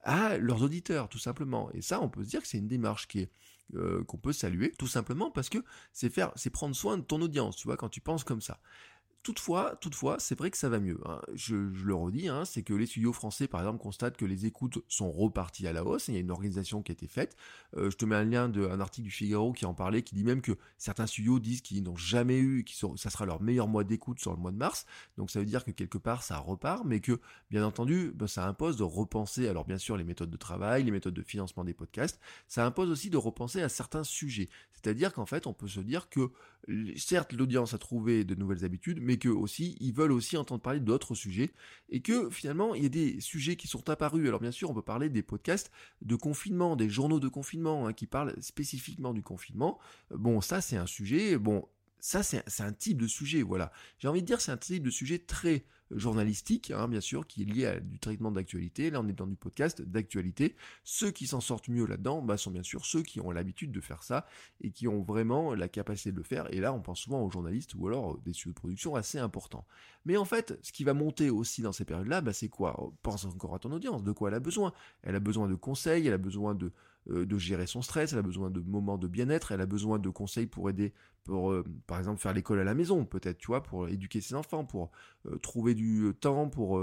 à 0.03 0.39
leurs 0.39 0.63
auditeurs, 0.63 1.09
tout 1.09 1.19
simplement. 1.19 1.71
Et 1.73 1.83
ça, 1.83 2.01
on 2.01 2.09
peut 2.09 2.25
se 2.25 2.29
dire 2.29 2.43
que 2.43 2.49
c'est 2.49 2.59
une 2.59 2.69
démarche 2.69 3.09
euh, 3.75 4.05
qu'on 4.05 4.19
peut 4.19 4.33
saluer, 4.33 4.71
tout 4.79 4.87
simplement 4.87 5.31
parce 5.31 5.49
que 5.49 5.59
c'est 5.93 6.11
faire, 6.11 6.31
c'est 6.37 6.51
prendre 6.51 6.77
soin 6.77 6.99
de 6.99 7.03
ton 7.03 7.21
audience, 7.23 7.57
tu 7.57 7.67
vois, 7.67 7.77
quand 7.77 7.89
tu 7.89 8.01
penses 8.01 8.25
comme 8.25 8.43
ça. 8.43 8.61
Toutefois, 9.25 9.75
toutefois, 9.81 10.17
c'est 10.19 10.39
vrai 10.39 10.51
que 10.51 10.59
ça 10.59 10.69
va 10.69 10.79
mieux. 10.79 11.01
Hein. 11.07 11.19
Je, 11.33 11.57
le 11.57 11.95
redis, 11.95 12.29
hein, 12.29 12.45
c'est 12.45 12.63
que 12.63 12.75
les 12.75 12.85
studios 12.85 13.15
français, 13.15 13.49
par 13.49 13.63
exemple, 13.63 13.79
constatent 13.79 14.19
que 14.19 14.27
les 14.27 14.45
écoutes 14.45 14.85
sont 14.87 15.11
reparties 15.11 15.67
à 15.67 15.73
la 15.73 15.83
hausse. 15.83 16.09
Il 16.09 16.15
y 16.15 16.19
a 16.19 16.21
une 16.21 16.31
organisation 16.31 16.83
qui 16.83 16.93
a 16.93 16.95
été 16.95 17.07
faite. 17.07 17.35
Euh, 17.79 17.91
je 17.91 17.97
te 17.97 18.05
mets 18.05 18.17
un 18.17 18.25
lien 18.25 18.51
d'un 18.51 18.81
article 18.81 19.07
du 19.07 19.11
Figaro 19.11 19.55
qui 19.55 19.65
en 19.65 19.73
parlait, 19.73 20.03
qui 20.03 20.15
dit 20.15 20.25
même 20.25 20.43
que 20.43 20.53
certains 20.77 21.07
studios 21.07 21.39
disent 21.39 21.63
qu'ils 21.63 21.83
n'ont 21.83 21.97
jamais 21.97 22.39
eu, 22.39 22.65
que 22.65 22.73
ça 22.99 23.09
sera 23.09 23.25
leur 23.25 23.41
meilleur 23.41 23.67
mois 23.67 23.83
d'écoute 23.83 24.21
sur 24.21 24.31
le 24.31 24.37
mois 24.37 24.53
de 24.53 24.59
mars. 24.59 24.85
Donc 25.17 25.31
ça 25.31 25.39
veut 25.39 25.47
dire 25.47 25.65
que 25.65 25.71
quelque 25.71 25.97
part 25.97 26.23
ça 26.23 26.37
repart, 26.37 26.85
mais 26.85 27.01
que 27.01 27.19
bien 27.51 27.65
entendu, 27.65 28.13
ben, 28.15 28.27
ça 28.27 28.47
impose 28.47 28.77
de 28.77 28.83
repenser. 28.83 29.49
Alors 29.49 29.65
bien 29.65 29.79
sûr, 29.79 29.97
les 29.97 30.05
méthodes 30.05 30.31
de 30.31 30.37
travail, 30.37 30.85
les 30.85 30.91
méthodes 30.91 31.15
de 31.15 31.23
financement 31.23 31.65
des 31.65 31.73
podcasts. 31.73 32.21
Ça 32.47 32.67
impose 32.67 32.91
aussi 32.91 33.09
de 33.09 33.17
repenser 33.17 33.63
à 33.63 33.71
certains 33.71 34.05
sujets. 34.05 34.51
C'est-à-dire 34.75 35.15
qu'en 35.15 35.25
fait, 35.25 35.47
on 35.47 35.55
peut 35.55 35.67
se 35.67 35.81
dire 35.81 36.11
que 36.11 36.31
certes 36.97 37.33
l'audience 37.33 37.73
a 37.73 37.79
trouvé 37.79 38.25
de 38.25 38.35
nouvelles 38.35 38.65
habitudes, 38.67 38.99
mais 39.01 39.14
que 39.19 39.29
aussi 39.29 39.77
ils 39.81 39.93
veulent 39.93 40.13
aussi 40.13 40.37
entendre 40.37 40.61
parler 40.61 40.81
d'autres 40.81 41.15
sujets 41.15 41.53
et 41.89 42.01
que 42.01 42.31
finalement 42.31 42.75
il 42.75 42.83
y 42.83 42.87
a 42.87 42.91
des 42.91 43.21
sujets 43.21 43.57
qui 43.57 43.69
sont 43.69 43.89
apparus. 43.91 44.27
Alors 44.29 44.41
bien 44.41 44.53
sûr, 44.53 44.71
on 44.71 44.75
peut 44.75 44.83
parler 44.83 45.09
des 45.09 45.23
podcasts 45.23 45.71
de 46.03 46.17
confinement, 46.17 46.77
des 46.77 46.89
journaux 46.89 47.21
de 47.21 47.29
confinement 47.29 47.87
hein, 47.87 47.93
qui 47.93 48.07
parlent 48.07 48.35
spécifiquement 48.41 49.13
du 49.15 49.23
confinement. 49.23 49.79
Bon, 50.11 50.41
ça 50.41 50.61
c'est 50.61 50.77
un 50.77 50.87
sujet. 50.87 51.39
Bon, 51.39 51.67
ça 52.05 52.23
c'est 52.23 52.45
un 52.61 52.73
type 52.75 53.01
de 53.01 53.07
sujet. 53.07 53.41
Voilà, 53.41 53.73
j'ai 53.99 54.09
envie 54.09 54.21
de 54.21 54.27
dire 54.27 54.39
c'est 54.39 54.53
un 54.53 54.59
type 54.59 54.83
de 54.83 54.91
sujet 54.91 55.19
très 55.19 55.65
journalistique, 55.91 56.71
hein, 56.71 56.87
bien 56.87 57.01
sûr, 57.01 57.27
qui 57.27 57.43
est 57.43 57.45
lié 57.47 57.65
à 57.65 57.81
du 57.81 57.99
traitement 57.99 58.31
d'actualité. 58.31 58.91
Là, 58.91 59.01
on 59.01 59.09
est 59.09 59.15
dans 59.15 59.27
du 59.27 59.37
podcast 59.37 59.81
d'actualité. 59.81 60.55
Ceux 60.83 61.11
qui 61.11 61.27
s'en 61.27 61.41
sortent 61.41 61.69
mieux 61.69 61.87
là-dedans 61.87 62.21
bah, 62.21 62.37
sont 62.37 62.51
bien 62.51 62.63
sûr 62.63 62.85
ceux 62.85 63.03
qui 63.03 63.21
ont 63.21 63.31
l'habitude 63.31 63.73
de 63.73 63.81
faire 63.81 64.03
ça 64.03 64.27
et 64.61 64.71
qui 64.71 64.87
ont 64.87 65.03
vraiment 65.03 65.55
la 65.55 65.67
capacité 65.67 66.13
de 66.13 66.19
le 66.19 66.23
faire. 66.25 66.53
Et 66.53 66.61
là, 66.61 66.75
on 66.75 66.81
pense 66.81 67.01
souvent 67.01 67.23
aux 67.23 67.31
journalistes 67.31 67.75
ou 67.75 67.87
alors 67.89 68.19
des 68.19 68.35
studios 68.35 68.53
de 68.53 68.59
production 68.59 68.97
assez 68.97 69.19
importants. 69.19 69.67
Mais 70.05 70.19
en 70.19 70.27
fait, 70.27 70.59
ce 70.61 70.73
qui 70.73 70.85
va 70.85 70.93
monter 70.93 71.31
aussi 71.31 71.63
dans 71.63 71.73
ces 71.73 71.87
périodes-là, 71.87 72.21
bah, 72.21 72.35
c'est 72.35 72.51
quoi? 72.51 72.93
Pense 73.03 73.25
encore 73.25 73.55
à 73.55 73.59
ton 73.59 73.73
audience. 73.73 74.03
De 74.03 74.13
quoi 74.13 74.29
elle 74.29 74.35
a 74.35 74.41
besoin? 74.41 74.75
Elle 75.03 75.17
a 75.17 75.21
besoin 75.21 75.49
de 75.49 75.55
conseils, 75.55 76.07
elle 76.07 76.15
a 76.15 76.19
besoin 76.19 76.55
de 76.55 76.67
euh, 76.67 76.71
de 77.07 77.39
gérer 77.39 77.67
son 77.67 77.83
stress, 77.83 78.13
elle 78.13 78.19
a 78.19 78.23
besoin 78.23 78.51
de 78.51 78.61
moments 78.61 78.99
de 78.99 79.09
bien-être, 79.09 79.53
elle 79.53 79.61
a 79.61 79.67
besoin 79.67 79.99
de 79.99 80.09
conseils 80.09 80.47
pour 80.47 80.71
aider, 80.71 80.95
pour 81.25 81.53
euh, 81.53 81.65
par 81.87 81.99
exemple 81.99 82.21
faire 82.21 82.33
l'école 82.33 82.61
à 82.61 82.65
la 82.65 82.75
maison, 82.75 83.05
peut-être, 83.05 83.39
tu 83.39 83.47
vois, 83.47 83.63
pour 83.63 83.89
éduquer 83.89 84.21
ses 84.21 84.35
enfants, 84.35 84.65
pour 84.65 84.91
euh, 85.27 85.39
trouver 85.39 85.75
du 85.75 86.13
temps 86.21 86.49
pour 86.49 86.81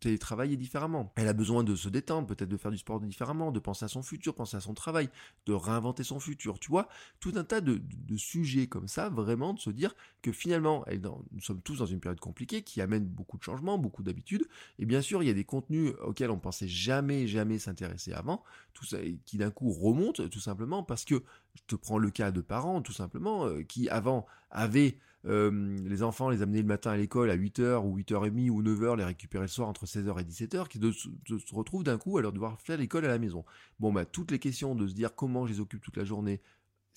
télétravailler 0.00 0.56
différemment. 0.56 1.12
Elle 1.16 1.28
a 1.28 1.32
besoin 1.32 1.62
de 1.62 1.74
se 1.74 1.88
détendre, 1.88 2.26
peut-être 2.26 2.48
de 2.48 2.56
faire 2.56 2.70
du 2.70 2.78
sport 2.78 3.00
différemment, 3.00 3.52
de 3.52 3.58
penser 3.58 3.84
à 3.84 3.88
son 3.88 4.02
futur, 4.02 4.34
penser 4.34 4.56
à 4.56 4.60
son 4.60 4.74
travail, 4.74 5.10
de 5.46 5.52
réinventer 5.52 6.02
son 6.02 6.18
futur, 6.18 6.58
tu 6.58 6.70
vois, 6.70 6.88
tout 7.20 7.32
un 7.36 7.44
tas 7.44 7.60
de, 7.60 7.80
sujets 8.16 8.66
comme 8.66 8.88
ça, 8.88 9.10
vraiment 9.10 9.52
de 9.52 9.58
se 9.58 9.70
dire 9.70 9.94
que 10.22 10.32
finalement, 10.32 10.84
nous 11.32 11.40
sommes 11.40 11.60
tous 11.60 11.78
dans 11.78 11.86
une 11.86 12.00
période 12.00 12.20
compliquée 12.20 12.62
qui 12.62 12.80
amène 12.80 13.04
beaucoup 13.04 13.36
de 13.36 13.42
changements, 13.42 13.78
beaucoup 13.78 14.02
d'habitudes, 14.02 14.46
et 14.78 14.86
bien 14.86 15.02
sûr, 15.02 15.22
il 15.22 15.26
y 15.26 15.30
a 15.30 15.34
des 15.34 15.44
contenus 15.44 15.92
auxquels 16.02 16.30
on 16.30 16.38
pensait 16.38 16.68
jamais, 16.68 17.26
jamais 17.26 17.58
s'intéresser 17.58 18.12
avant, 18.12 18.42
tout 18.72 18.84
ça, 18.84 18.98
qui 19.24 19.38
coup 19.50 19.70
remonte 19.70 20.28
tout 20.30 20.40
simplement 20.40 20.82
parce 20.82 21.04
que 21.04 21.22
je 21.54 21.62
te 21.66 21.76
prends 21.76 21.98
le 21.98 22.10
cas 22.10 22.30
de 22.30 22.40
parents 22.40 22.82
tout 22.82 22.92
simplement 22.92 23.46
euh, 23.46 23.62
qui 23.62 23.88
avant 23.88 24.26
avaient 24.50 24.98
euh, 25.26 25.78
les 25.84 26.02
enfants 26.02 26.30
les 26.30 26.42
amener 26.42 26.62
le 26.62 26.68
matin 26.68 26.92
à 26.92 26.96
l'école 26.96 27.30
à 27.30 27.36
8h 27.36 27.84
ou 27.84 27.98
8h30 27.98 28.50
ou 28.50 28.62
9h 28.62 28.96
les 28.96 29.04
récupérer 29.04 29.44
le 29.44 29.48
soir 29.48 29.68
entre 29.68 29.86
16h 29.86 30.20
et 30.20 30.24
17h 30.24 30.68
qui 30.68 30.78
se 30.78 31.54
retrouvent 31.54 31.84
d'un 31.84 31.98
coup 31.98 32.18
à 32.18 32.22
leur 32.22 32.32
devoir 32.32 32.60
faire 32.60 32.78
l'école 32.78 33.04
à 33.04 33.08
la 33.08 33.18
maison. 33.18 33.44
Bon 33.80 33.92
bah 33.92 34.04
toutes 34.04 34.30
les 34.30 34.38
questions 34.38 34.74
de 34.74 34.86
se 34.86 34.94
dire 34.94 35.14
comment 35.14 35.46
je 35.46 35.54
les 35.54 35.60
occupe 35.60 35.82
toute 35.82 35.96
la 35.96 36.04
journée, 36.04 36.40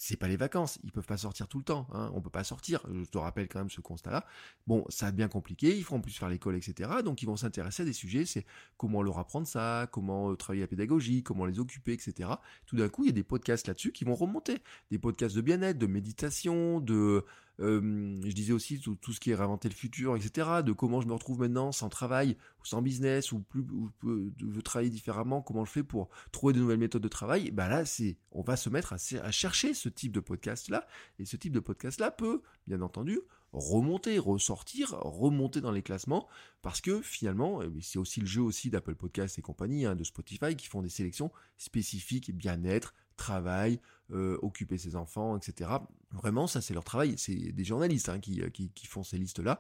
c'est 0.01 0.15
pas 0.15 0.29
les 0.29 0.37
vacances, 0.37 0.79
ils 0.85 0.93
peuvent 0.93 1.05
pas 1.05 1.17
sortir 1.17 1.49
tout 1.49 1.57
le 1.57 1.65
temps, 1.65 1.85
hein, 1.91 2.09
on 2.13 2.21
peut 2.21 2.29
pas 2.29 2.45
sortir, 2.45 2.81
je 2.89 3.03
te 3.09 3.17
rappelle 3.17 3.49
quand 3.49 3.59
même 3.59 3.69
ce 3.69 3.81
constat-là. 3.81 4.25
Bon, 4.65 4.85
ça 4.87 5.11
devient 5.11 5.27
compliqué, 5.29 5.75
il 5.75 5.83
faut 5.83 5.93
en 5.93 5.99
plus 5.99 6.17
faire 6.17 6.29
l'école, 6.29 6.55
etc. 6.55 6.89
Donc 7.03 7.21
ils 7.21 7.25
vont 7.25 7.35
s'intéresser 7.35 7.83
à 7.83 7.85
des 7.85 7.91
sujets, 7.91 8.25
c'est 8.25 8.45
comment 8.77 9.03
leur 9.03 9.19
apprendre 9.19 9.45
ça, 9.45 9.89
comment 9.91 10.31
euh, 10.31 10.35
travailler 10.37 10.61
la 10.61 10.67
pédagogie, 10.67 11.21
comment 11.21 11.45
les 11.45 11.59
occuper, 11.59 11.91
etc. 11.91 12.29
Tout 12.65 12.77
d'un 12.77 12.87
coup, 12.87 13.03
il 13.03 13.07
y 13.07 13.09
a 13.09 13.13
des 13.13 13.25
podcasts 13.25 13.67
là-dessus 13.67 13.91
qui 13.91 14.05
vont 14.05 14.15
remonter, 14.15 14.59
des 14.89 14.99
podcasts 14.99 15.35
de 15.35 15.41
bien-être, 15.41 15.77
de 15.77 15.87
méditation, 15.87 16.79
de 16.79 17.25
je 17.59 18.33
disais 18.33 18.53
aussi 18.53 18.79
tout, 18.79 18.97
ce 19.11 19.19
qui 19.19 19.31
est 19.31 19.35
réinventer 19.35 19.69
le 19.69 19.75
futur, 19.75 20.15
etc. 20.15 20.61
De 20.65 20.71
comment 20.71 21.01
je 21.01 21.07
me 21.07 21.13
retrouve 21.13 21.39
maintenant 21.39 21.71
sans 21.71 21.89
travail, 21.89 22.37
ou 22.61 22.65
sans 22.65 22.81
business, 22.81 23.31
ou 23.31 23.39
plus, 23.39 23.61
ou 23.61 23.91
je 24.03 24.45
veux 24.45 24.61
travailler 24.61 24.89
différemment, 24.89 25.41
comment 25.41 25.65
je 25.65 25.71
fais 25.71 25.83
pour 25.83 26.09
trouver 26.31 26.53
de 26.53 26.59
nouvelles 26.59 26.79
méthodes 26.79 27.01
de 27.01 27.07
travail? 27.07 27.51
Bah 27.51 27.67
là, 27.67 27.85
c'est, 27.85 28.17
on 28.31 28.41
va 28.41 28.55
se 28.55 28.69
mettre 28.69 28.93
à, 28.93 29.31
chercher 29.31 29.73
ce 29.73 29.89
type 29.89 30.11
de 30.11 30.19
podcast 30.19 30.69
là, 30.69 30.87
et 31.19 31.25
ce 31.25 31.35
type 31.35 31.53
de 31.53 31.59
podcast 31.59 31.99
là 31.99 32.11
peut, 32.11 32.41
bien 32.67 32.81
entendu, 32.81 33.19
remonter, 33.51 34.19
ressortir, 34.19 34.91
remonter 34.91 35.59
dans 35.59 35.71
les 35.71 35.81
classements, 35.81 36.27
parce 36.61 36.81
que 36.81 37.01
finalement, 37.01 37.61
eh 37.61 37.67
c'est 37.81 37.99
aussi 37.99 38.21
le 38.21 38.27
jeu 38.27 38.41
aussi 38.41 38.69
d'Apple 38.69 38.95
Podcast 38.95 39.37
et 39.37 39.41
compagnie, 39.41 39.85
hein, 39.85 39.95
de 39.95 40.03
Spotify, 40.03 40.55
qui 40.55 40.67
font 40.67 40.81
des 40.81 40.89
sélections 40.89 41.31
spécifiques, 41.57 42.35
bien-être, 42.35 42.93
travail, 43.19 43.79
euh, 44.11 44.39
occuper 44.41 44.79
ses 44.79 44.95
enfants, 44.95 45.37
etc. 45.37 45.69
Vraiment, 46.11 46.47
ça 46.47 46.61
c'est 46.61 46.73
leur 46.73 46.83
travail. 46.83 47.13
C'est 47.17 47.35
des 47.35 47.63
journalistes 47.63 48.09
hein, 48.09 48.19
euh, 48.29 48.49
qui, 48.49 48.87
font 48.87 49.03
ces 49.03 49.19
listes-là, 49.19 49.59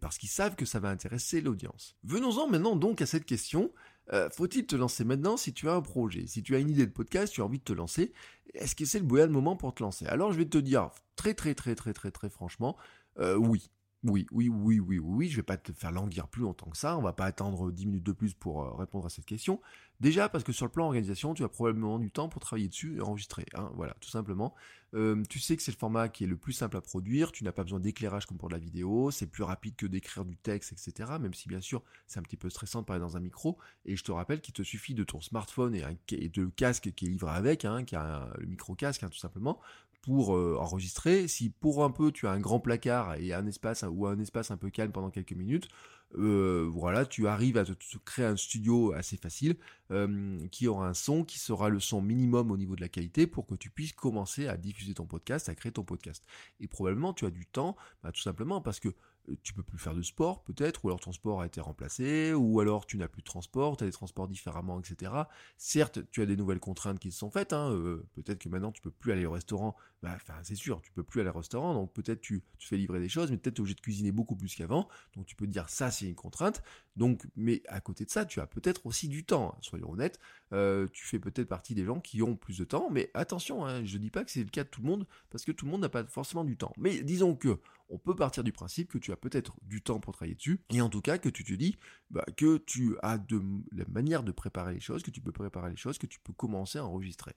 parce 0.00 0.16
qu'ils 0.16 0.28
savent 0.28 0.54
que 0.54 0.64
ça 0.64 0.78
va 0.78 0.90
intéresser 0.90 1.40
l'audience. 1.40 1.96
Venons-en 2.04 2.48
maintenant 2.48 2.76
donc 2.76 3.02
à 3.02 3.06
cette 3.06 3.24
question. 3.24 3.72
Euh, 4.12 4.30
faut-il 4.30 4.66
te 4.66 4.76
lancer 4.76 5.04
maintenant 5.04 5.36
si 5.36 5.52
tu 5.52 5.68
as 5.68 5.74
un 5.74 5.82
projet? 5.82 6.26
Si 6.28 6.42
tu 6.44 6.54
as 6.54 6.60
une 6.60 6.70
idée 6.70 6.86
de 6.86 6.92
podcast, 6.92 7.32
tu 7.32 7.40
as 7.40 7.44
envie 7.44 7.58
de 7.58 7.64
te 7.64 7.72
lancer, 7.72 8.12
est-ce 8.54 8.76
que 8.76 8.84
c'est 8.84 9.00
le 9.00 9.04
bon 9.04 9.30
moment 9.30 9.56
pour 9.56 9.74
te 9.74 9.82
lancer? 9.82 10.06
Alors 10.06 10.32
je 10.32 10.38
vais 10.38 10.46
te 10.46 10.58
dire 10.58 10.90
très 11.16 11.34
très 11.34 11.54
très 11.54 11.74
très 11.74 11.92
très 11.92 12.12
très 12.12 12.30
franchement, 12.30 12.76
oui. 13.18 13.70
Oui, 14.02 14.26
oui, 14.32 14.48
oui, 14.48 14.80
oui, 14.80 14.98
oui, 14.98 15.28
je 15.28 15.36
vais 15.36 15.42
pas 15.42 15.58
te 15.58 15.72
faire 15.72 15.92
languir 15.92 16.26
plus 16.28 16.42
longtemps 16.42 16.70
que 16.70 16.78
ça, 16.78 16.96
on 16.96 17.02
va 17.02 17.12
pas 17.12 17.26
attendre 17.26 17.70
10 17.70 17.86
minutes 17.86 18.06
de 18.06 18.12
plus 18.12 18.32
pour 18.32 18.78
répondre 18.78 19.04
à 19.04 19.10
cette 19.10 19.26
question, 19.26 19.60
Déjà 20.00 20.30
parce 20.30 20.44
que 20.44 20.52
sur 20.52 20.64
le 20.64 20.72
plan 20.72 20.86
organisation, 20.86 21.34
tu 21.34 21.44
as 21.44 21.48
probablement 21.48 21.98
du 21.98 22.10
temps 22.10 22.30
pour 22.30 22.40
travailler 22.40 22.68
dessus 22.68 22.96
et 22.96 23.00
enregistrer. 23.02 23.44
Hein, 23.52 23.70
voilà, 23.74 23.94
tout 24.00 24.08
simplement. 24.08 24.54
Euh, 24.94 25.22
tu 25.28 25.38
sais 25.38 25.56
que 25.56 25.62
c'est 25.62 25.72
le 25.72 25.76
format 25.76 26.08
qui 26.08 26.24
est 26.24 26.26
le 26.26 26.38
plus 26.38 26.54
simple 26.54 26.78
à 26.78 26.80
produire, 26.80 27.32
tu 27.32 27.44
n'as 27.44 27.52
pas 27.52 27.62
besoin 27.62 27.78
d'éclairage 27.80 28.26
comme 28.26 28.38
pour 28.38 28.48
la 28.48 28.58
vidéo, 28.58 29.10
c'est 29.10 29.26
plus 29.26 29.44
rapide 29.44 29.76
que 29.76 29.86
d'écrire 29.86 30.24
du 30.24 30.36
texte, 30.36 30.72
etc. 30.72 31.12
Même 31.20 31.34
si 31.34 31.48
bien 31.48 31.60
sûr 31.60 31.82
c'est 32.06 32.18
un 32.18 32.22
petit 32.22 32.38
peu 32.38 32.48
stressant 32.48 32.80
de 32.80 32.86
parler 32.86 33.00
dans 33.00 33.18
un 33.18 33.20
micro. 33.20 33.58
Et 33.84 33.94
je 33.94 34.02
te 34.02 34.10
rappelle 34.10 34.40
qu'il 34.40 34.54
te 34.54 34.62
suffit 34.62 34.94
de 34.94 35.04
ton 35.04 35.20
smartphone 35.20 35.74
et, 35.74 35.84
un, 35.84 35.92
de 35.92 36.42
le 36.42 36.50
casque 36.50 36.92
qui 36.96 37.04
est 37.04 37.08
livré 37.10 37.32
avec, 37.32 37.66
hein, 37.66 37.84
qui 37.84 37.94
a 37.94 38.32
le 38.38 38.46
micro 38.46 38.74
casque 38.74 39.02
hein, 39.02 39.10
tout 39.10 39.18
simplement, 39.18 39.60
pour 40.02 40.36
euh, 40.36 40.56
enregistrer. 40.58 41.28
Si 41.28 41.50
pour 41.50 41.84
un 41.84 41.90
peu 41.90 42.12
tu 42.12 42.26
as 42.26 42.30
un 42.30 42.40
grand 42.40 42.60
placard 42.60 43.14
et 43.14 43.32
un 43.32 43.46
espace 43.46 43.84
ou 43.90 44.06
un 44.06 44.18
espace 44.18 44.50
un 44.50 44.56
peu 44.56 44.70
calme 44.70 44.92
pendant 44.92 45.10
quelques 45.10 45.32
minutes, 45.32 45.68
euh, 46.18 46.68
voilà, 46.72 47.06
tu 47.06 47.28
arrives 47.28 47.56
à 47.56 47.64
te, 47.64 47.72
créer 48.04 48.26
un 48.26 48.36
studio 48.36 48.92
assez 48.92 49.16
facile 49.16 49.56
euh, 49.92 50.38
qui 50.50 50.66
aura 50.66 50.88
un 50.88 50.94
son 50.94 51.24
qui 51.24 51.38
sera 51.38 51.68
le 51.68 51.78
son 51.78 52.02
minimum 52.02 52.50
au 52.50 52.56
niveau 52.56 52.74
de 52.74 52.80
la 52.80 52.88
qualité 52.88 53.26
pour 53.28 53.46
que 53.46 53.54
tu 53.54 53.70
puisses 53.70 53.92
commencer 53.92 54.48
à 54.48 54.56
diffuser 54.56 54.94
ton 54.94 55.06
podcast, 55.06 55.48
à 55.48 55.54
créer 55.54 55.72
ton 55.72 55.84
podcast. 55.84 56.24
Et 56.58 56.66
probablement 56.66 57.14
tu 57.14 57.26
as 57.26 57.30
du 57.30 57.46
temps, 57.46 57.76
bah, 58.02 58.10
tout 58.10 58.22
simplement 58.22 58.60
parce 58.60 58.80
que 58.80 58.88
tu 59.42 59.54
peux 59.54 59.62
plus 59.62 59.78
faire 59.78 59.94
de 59.94 60.02
sport 60.02 60.42
peut-être, 60.42 60.84
ou 60.84 60.88
alors 60.88 61.00
ton 61.00 61.12
sport 61.12 61.40
a 61.42 61.46
été 61.46 61.60
remplacé, 61.60 62.32
ou 62.32 62.60
alors 62.60 62.86
tu 62.86 62.96
n'as 62.96 63.08
plus 63.08 63.22
de 63.22 63.26
transport, 63.26 63.76
tu 63.76 63.84
as 63.84 63.86
des 63.86 63.92
transports 63.92 64.28
différemment, 64.28 64.80
etc. 64.80 65.12
Certes, 65.56 66.00
tu 66.10 66.22
as 66.22 66.26
des 66.26 66.36
nouvelles 66.36 66.60
contraintes 66.60 66.98
qui 66.98 67.12
se 67.12 67.18
sont 67.18 67.30
faites, 67.30 67.52
hein, 67.52 67.70
euh, 67.72 68.06
peut-être 68.14 68.38
que 68.38 68.48
maintenant 68.48 68.72
tu 68.72 68.82
peux 68.82 68.90
plus 68.90 69.12
aller 69.12 69.26
au 69.26 69.32
restaurant, 69.32 69.76
bah, 70.02 70.12
enfin 70.14 70.34
c'est 70.42 70.54
sûr, 70.54 70.80
tu 70.82 70.90
peux 70.92 71.02
plus 71.02 71.20
aller 71.20 71.30
au 71.30 71.38
restaurant, 71.38 71.74
donc 71.74 71.92
peut-être 71.92 72.20
tu, 72.20 72.42
tu 72.58 72.68
fais 72.68 72.76
livrer 72.76 73.00
des 73.00 73.08
choses, 73.08 73.30
mais 73.30 73.36
peut-être 73.36 73.54
tu 73.54 73.60
es 73.60 73.62
obligé 73.62 73.74
de 73.74 73.80
cuisiner 73.80 74.12
beaucoup 74.12 74.36
plus 74.36 74.54
qu'avant, 74.54 74.88
donc 75.14 75.26
tu 75.26 75.36
peux 75.36 75.46
te 75.46 75.52
dire 75.52 75.68
ça 75.68 75.90
c'est 75.90 76.06
une 76.06 76.14
contrainte, 76.14 76.62
donc, 76.96 77.26
mais 77.36 77.62
à 77.68 77.80
côté 77.80 78.04
de 78.04 78.10
ça, 78.10 78.24
tu 78.24 78.40
as 78.40 78.46
peut-être 78.46 78.84
aussi 78.86 79.08
du 79.08 79.24
temps, 79.24 79.54
hein, 79.54 79.58
soyons 79.60 79.90
honnêtes, 79.90 80.18
euh, 80.52 80.86
tu 80.92 81.06
fais 81.06 81.18
peut-être 81.18 81.48
partie 81.48 81.74
des 81.74 81.84
gens 81.84 82.00
qui 82.00 82.22
ont 82.22 82.36
plus 82.36 82.58
de 82.58 82.64
temps, 82.64 82.88
mais 82.90 83.10
attention, 83.14 83.64
hein, 83.64 83.84
je 83.84 83.96
ne 83.96 84.02
dis 84.02 84.10
pas 84.10 84.24
que 84.24 84.30
c'est 84.30 84.42
le 84.42 84.50
cas 84.50 84.64
de 84.64 84.68
tout 84.68 84.82
le 84.82 84.88
monde, 84.88 85.06
parce 85.30 85.44
que 85.44 85.52
tout 85.52 85.64
le 85.64 85.70
monde 85.70 85.82
n'a 85.82 85.88
pas 85.88 86.04
forcément 86.04 86.44
du 86.44 86.56
temps. 86.56 86.72
Mais 86.76 87.02
disons 87.02 87.36
que 87.36 87.58
on 87.88 87.98
peut 87.98 88.14
partir 88.14 88.44
du 88.44 88.52
principe 88.52 88.88
que 88.88 88.98
tu 88.98 89.10
as 89.10 89.16
peut-être 89.16 89.56
du 89.62 89.82
temps 89.82 89.98
pour 89.98 90.14
travailler 90.14 90.36
dessus, 90.36 90.60
et 90.70 90.80
en 90.80 90.88
tout 90.88 91.00
cas 91.00 91.18
que 91.18 91.28
tu 91.28 91.44
te 91.44 91.52
dis 91.52 91.76
bah, 92.10 92.24
que 92.36 92.58
tu 92.58 92.96
as 93.02 93.18
de 93.18 93.42
la 93.72 93.84
manière 93.88 94.22
de 94.22 94.32
préparer 94.32 94.74
les 94.74 94.80
choses, 94.80 95.02
que 95.02 95.10
tu 95.10 95.20
peux 95.20 95.32
préparer 95.32 95.70
les 95.70 95.76
choses, 95.76 95.98
que 95.98 96.06
tu 96.06 96.20
peux 96.20 96.32
commencer 96.32 96.78
à 96.78 96.84
enregistrer. 96.84 97.34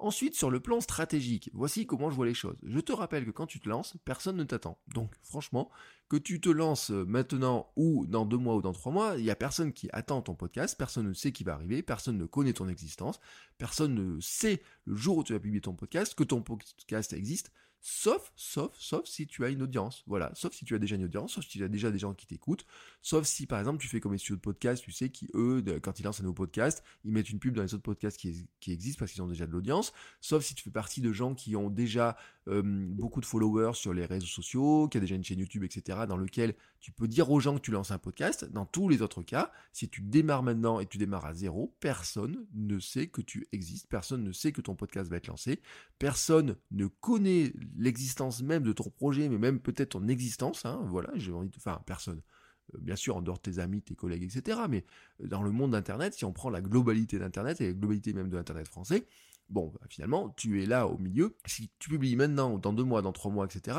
Ensuite, 0.00 0.36
sur 0.36 0.48
le 0.48 0.60
plan 0.60 0.80
stratégique, 0.80 1.50
voici 1.52 1.84
comment 1.84 2.08
je 2.08 2.14
vois 2.14 2.26
les 2.26 2.34
choses. 2.34 2.56
Je 2.62 2.78
te 2.78 2.92
rappelle 2.92 3.24
que 3.26 3.32
quand 3.32 3.46
tu 3.46 3.58
te 3.58 3.68
lances, 3.68 3.96
personne 4.04 4.36
ne 4.36 4.44
t'attend. 4.44 4.78
Donc, 4.94 5.12
franchement, 5.24 5.70
que 6.08 6.16
tu 6.16 6.40
te 6.40 6.48
lances 6.48 6.90
maintenant 6.90 7.72
ou 7.74 8.06
dans 8.06 8.24
deux 8.24 8.36
mois 8.36 8.54
ou 8.54 8.62
dans 8.62 8.72
trois 8.72 8.92
mois, 8.92 9.16
il 9.16 9.24
n'y 9.24 9.30
a 9.30 9.36
personne 9.36 9.72
qui 9.72 9.88
attend 9.92 10.22
ton 10.22 10.36
podcast, 10.36 10.78
personne 10.78 11.08
ne 11.08 11.14
sait 11.14 11.32
qui 11.32 11.42
va 11.42 11.54
arriver, 11.54 11.82
personne 11.82 12.16
ne 12.16 12.26
connaît 12.26 12.52
ton 12.52 12.68
existence, 12.68 13.18
personne 13.58 13.94
ne 13.94 14.20
sait 14.20 14.62
le 14.84 14.94
jour 14.94 15.18
où 15.18 15.24
tu 15.24 15.32
vas 15.32 15.40
publier 15.40 15.60
ton 15.60 15.74
podcast 15.74 16.14
que 16.14 16.22
ton 16.22 16.42
podcast 16.42 17.12
existe. 17.12 17.50
Sauf, 17.80 18.32
sauf, 18.34 18.76
sauf 18.78 19.06
si 19.06 19.26
tu 19.26 19.44
as 19.44 19.50
une 19.50 19.62
audience. 19.62 20.02
Voilà. 20.06 20.32
Sauf 20.34 20.52
si 20.52 20.64
tu 20.64 20.74
as 20.74 20.78
déjà 20.78 20.96
une 20.96 21.04
audience, 21.04 21.34
sauf 21.34 21.44
si 21.44 21.58
tu 21.58 21.64
as 21.64 21.68
déjà 21.68 21.90
des 21.90 21.98
gens 21.98 22.12
qui 22.12 22.26
t'écoutent. 22.26 22.66
Sauf 23.02 23.24
si, 23.26 23.46
par 23.46 23.58
exemple, 23.58 23.80
tu 23.80 23.88
fais 23.88 24.00
comme 24.00 24.12
les 24.12 24.18
studios 24.18 24.36
de 24.36 24.40
podcast, 24.40 24.82
tu 24.82 24.90
sais, 24.90 25.10
qui, 25.10 25.28
eux, 25.34 25.64
quand 25.82 26.00
ils 26.00 26.02
lancent 26.02 26.20
un 26.20 26.24
nouveau 26.24 26.34
podcast, 26.34 26.82
ils 27.04 27.12
mettent 27.12 27.30
une 27.30 27.38
pub 27.38 27.54
dans 27.54 27.62
les 27.62 27.74
autres 27.74 27.82
podcasts 27.82 28.18
qui, 28.18 28.48
existent 28.66 28.98
parce 28.98 29.12
qu'ils 29.12 29.22
ont 29.22 29.28
déjà 29.28 29.46
de 29.46 29.52
l'audience. 29.52 29.92
Sauf 30.20 30.44
si 30.44 30.54
tu 30.54 30.64
fais 30.64 30.70
partie 30.70 31.00
de 31.00 31.12
gens 31.12 31.34
qui 31.34 31.54
ont 31.56 31.70
déjà 31.70 32.16
euh, 32.48 32.62
beaucoup 32.64 33.20
de 33.20 33.26
followers 33.26 33.74
sur 33.74 33.94
les 33.94 34.06
réseaux 34.06 34.26
sociaux, 34.26 34.88
qui 34.88 34.98
a 34.98 35.00
déjà 35.00 35.14
une 35.14 35.24
chaîne 35.24 35.38
YouTube, 35.38 35.62
etc., 35.64 36.00
dans 36.08 36.16
lequel 36.16 36.54
tu 36.80 36.92
peux 36.92 37.08
dire 37.08 37.30
aux 37.30 37.40
gens 37.40 37.56
que 37.56 37.60
tu 37.60 37.70
lances 37.70 37.90
un 37.90 37.98
podcast. 37.98 38.44
Dans 38.44 38.66
tous 38.66 38.88
les 38.88 39.02
autres 39.02 39.22
cas, 39.22 39.52
si 39.72 39.88
tu 39.88 40.00
démarres 40.00 40.42
maintenant 40.42 40.80
et 40.80 40.86
tu 40.86 40.98
démarres 40.98 41.26
à 41.26 41.34
zéro, 41.34 41.74
personne 41.80 42.46
ne 42.54 42.78
sait 42.78 43.08
que 43.08 43.20
tu 43.20 43.48
existes, 43.52 43.88
personne 43.88 44.22
ne 44.22 44.32
sait 44.32 44.52
que 44.52 44.60
ton 44.60 44.74
podcast 44.74 45.10
va 45.10 45.16
être 45.16 45.26
lancé, 45.26 45.60
personne 45.98 46.56
ne 46.70 46.86
connaît 46.86 47.52
l'existence 47.76 48.42
même 48.42 48.62
de 48.62 48.72
ton 48.72 48.90
projet, 48.90 49.28
mais 49.28 49.38
même 49.38 49.60
peut-être 49.60 49.90
ton 49.90 50.08
existence, 50.08 50.64
hein, 50.64 50.80
voilà, 50.86 51.10
j'ai 51.16 51.32
envie 51.32 51.48
de... 51.48 51.56
Enfin, 51.56 51.80
personne 51.86 52.22
euh, 52.74 52.78
bien 52.80 52.96
sûr 52.96 53.16
en 53.16 53.22
dehors 53.22 53.38
de 53.38 53.42
tes 53.42 53.58
amis, 53.58 53.82
tes 53.82 53.94
collègues, 53.94 54.24
etc. 54.24 54.60
Mais 54.68 54.84
dans 55.20 55.42
le 55.42 55.50
monde 55.50 55.72
d'Internet, 55.72 56.14
si 56.14 56.24
on 56.24 56.32
prend 56.32 56.50
la 56.50 56.60
globalité 56.60 57.18
d'Internet 57.18 57.60
et 57.60 57.68
la 57.68 57.72
globalité 57.72 58.12
même 58.12 58.28
de 58.28 58.36
l'Internet 58.36 58.68
français, 58.68 59.06
bon, 59.48 59.72
bah, 59.74 59.86
finalement, 59.88 60.30
tu 60.36 60.62
es 60.62 60.66
là 60.66 60.86
au 60.86 60.98
milieu. 60.98 61.36
Si 61.46 61.70
tu 61.78 61.88
publies 61.88 62.16
maintenant, 62.16 62.58
dans 62.58 62.72
deux 62.72 62.84
mois, 62.84 63.02
dans 63.02 63.12
trois 63.12 63.30
mois, 63.30 63.46
etc., 63.46 63.78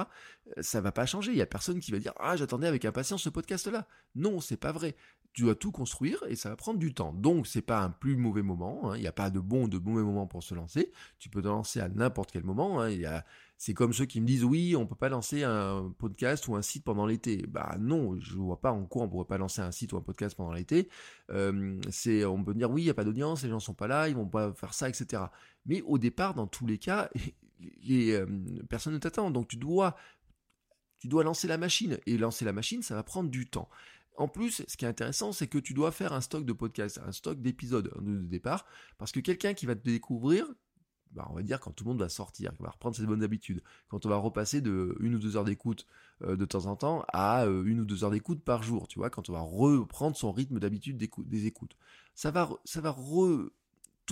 euh, 0.58 0.62
ça 0.62 0.82
va 0.82 0.92
pas 0.92 1.06
changer. 1.06 1.32
Il 1.32 1.38
y 1.38 1.42
a 1.42 1.46
personne 1.46 1.80
qui 1.80 1.92
va 1.92 2.00
dire 2.00 2.14
ah 2.20 2.36
j'attendais 2.36 2.68
avec 2.68 2.86
impatience 2.86 3.24
ce 3.24 3.30
podcast-là. 3.30 3.88
Non, 4.16 4.42
c'est 4.42 4.58
pas 4.58 4.72
vrai. 4.72 4.96
Tu 5.40 5.46
dois 5.46 5.56
tout 5.56 5.72
construire 5.72 6.22
et 6.28 6.36
ça 6.36 6.50
va 6.50 6.58
prendre 6.58 6.80
du 6.80 6.94
temps. 6.94 7.14
Donc 7.14 7.48
c'est 7.48 7.62
pas 7.62 7.82
un 7.82 7.92
plus 7.92 8.18
mauvais 8.18 8.42
moment. 8.42 8.92
Hein. 8.92 8.98
Il 8.98 9.02
n'y 9.02 9.08
a 9.08 9.14
pas 9.14 9.30
de 9.30 9.40
bon 9.40 9.64
ou 9.64 9.68
de 9.70 9.78
mauvais 9.78 10.04
moment 10.04 10.28
pour 10.28 10.44
se 10.44 10.54
lancer. 10.54 10.92
Tu 11.18 11.30
peux 11.30 11.42
te 11.42 11.48
lancer 11.48 11.80
à 11.80 11.88
n'importe 11.88 12.30
quel 12.30 12.44
moment. 12.44 12.82
Hein. 12.82 12.92
C'est 13.56 13.74
comme 13.74 13.94
ceux 13.94 14.04
qui 14.04 14.20
me 14.20 14.28
disent 14.28 14.44
oui, 14.44 14.76
on 14.76 14.86
peut 14.86 14.96
pas 14.96 15.08
lancer 15.08 15.46
un 15.46 15.96
podcast 15.98 16.46
ou 16.50 16.58
un 16.58 16.62
site 16.62 16.84
pendant 16.84 17.06
l'été. 17.06 17.46
Bah 17.48 17.78
non, 17.80 18.20
je 18.20 18.36
vois 18.36 18.60
pas 18.60 18.74
en 18.74 18.84
quoi 18.84 19.04
on 19.04 19.08
pourrait 19.08 19.28
pas 19.28 19.38
lancer 19.38 19.62
un 19.62 19.72
site 19.72 19.94
ou 19.94 19.98
un 19.98 20.02
podcast 20.02 20.36
pendant 20.36 20.52
l'été. 20.52 20.90
C'est, 21.90 22.26
on 22.26 22.44
peut 22.44 22.54
dire 22.54 22.70
oui, 22.70 22.82
il 22.82 22.86
y 22.88 22.90
a 22.90 22.94
pas 22.94 23.06
d'audience, 23.06 23.42
les 23.44 23.50
gens 23.50 23.62
sont 23.62 23.74
pas 23.74 23.88
là, 23.88 24.10
ils 24.10 24.16
vont 24.16 24.28
pas 24.28 24.52
faire 24.52 24.74
ça, 24.74 24.90
etc. 24.90 25.24
Mais 25.66 25.82
au 25.84 25.98
départ, 25.98 26.34
dans 26.34 26.48
tous 26.48 26.66
les 26.66 26.80
cas, 26.80 27.10
les 27.82 28.12
euh, 28.12 28.26
personnes 28.70 28.92
ne 28.92 28.98
t'attendent. 28.98 29.36
Donc 29.36 29.48
tu 29.48 29.56
dois, 29.56 29.96
tu 31.00 31.08
dois 31.08 31.24
lancer 31.24 31.48
la 31.48 31.58
machine 31.58 31.98
et 32.08 32.18
lancer 32.18 32.44
la 32.44 32.52
machine, 32.52 32.82
ça 32.82 32.94
va 32.94 33.04
prendre 33.04 33.30
du 33.30 33.50
temps. 33.50 33.70
En 34.20 34.28
plus, 34.28 34.64
ce 34.68 34.76
qui 34.76 34.84
est 34.84 34.88
intéressant, 34.90 35.32
c'est 35.32 35.48
que 35.48 35.58
tu 35.58 35.74
dois 35.74 35.92
faire 35.94 36.12
un 36.12 36.20
stock 36.20 36.44
de 36.44 36.52
podcasts, 36.52 37.00
un 37.06 37.14
stock 37.14 37.42
d'épisodes 37.42 37.90
de 38.02 38.28
départ, 38.28 38.66
parce 38.98 39.14
que 39.14 39.22
quelqu'un 39.22 39.54
qui 39.54 39.66
va 39.66 39.76
te 39.76 39.84
découvrir, 39.86 40.46
bah, 41.12 41.26
on 41.30 41.36
va 41.36 41.42
dire 41.42 41.62
quand 41.62 41.72
tout 41.72 41.86
le 41.86 41.92
monde 41.92 42.02
va 42.02 42.10
sortir, 42.10 42.52
qu'on 42.58 42.66
va 42.66 42.72
reprendre 42.72 42.98
ses 42.98 43.06
bonnes 43.06 43.24
habitudes, 43.24 43.64
quand 43.88 44.06
on 44.06 44.10
va 44.10 44.18
repasser 44.18 44.60
de 44.60 44.94
une 45.00 45.16
ou 45.16 45.20
deux 45.20 45.38
heures 45.38 45.46
d'écoute 45.46 45.88
euh, 46.24 46.36
de 46.36 46.44
temps 46.44 46.66
en 46.66 46.76
temps 46.76 47.06
à 47.14 47.46
euh, 47.46 47.64
une 47.64 47.80
ou 47.80 47.86
deux 47.86 48.04
heures 48.04 48.12
d'écoute 48.12 48.44
par 48.44 48.62
jour, 48.62 48.90
tu 48.90 49.00
vois, 49.00 49.10
quand 49.10 49.30
on 49.30 49.34
va 49.34 49.40
reprendre 49.40 50.18
son 50.18 50.34
rythme 50.34 50.60
d'habitude 50.60 50.98
des 50.98 51.46
écoutes. 51.46 51.78
Ça 52.14 52.30
va, 52.30 52.50
ça 52.66 52.82
va 52.82 52.92
re, 52.92 53.50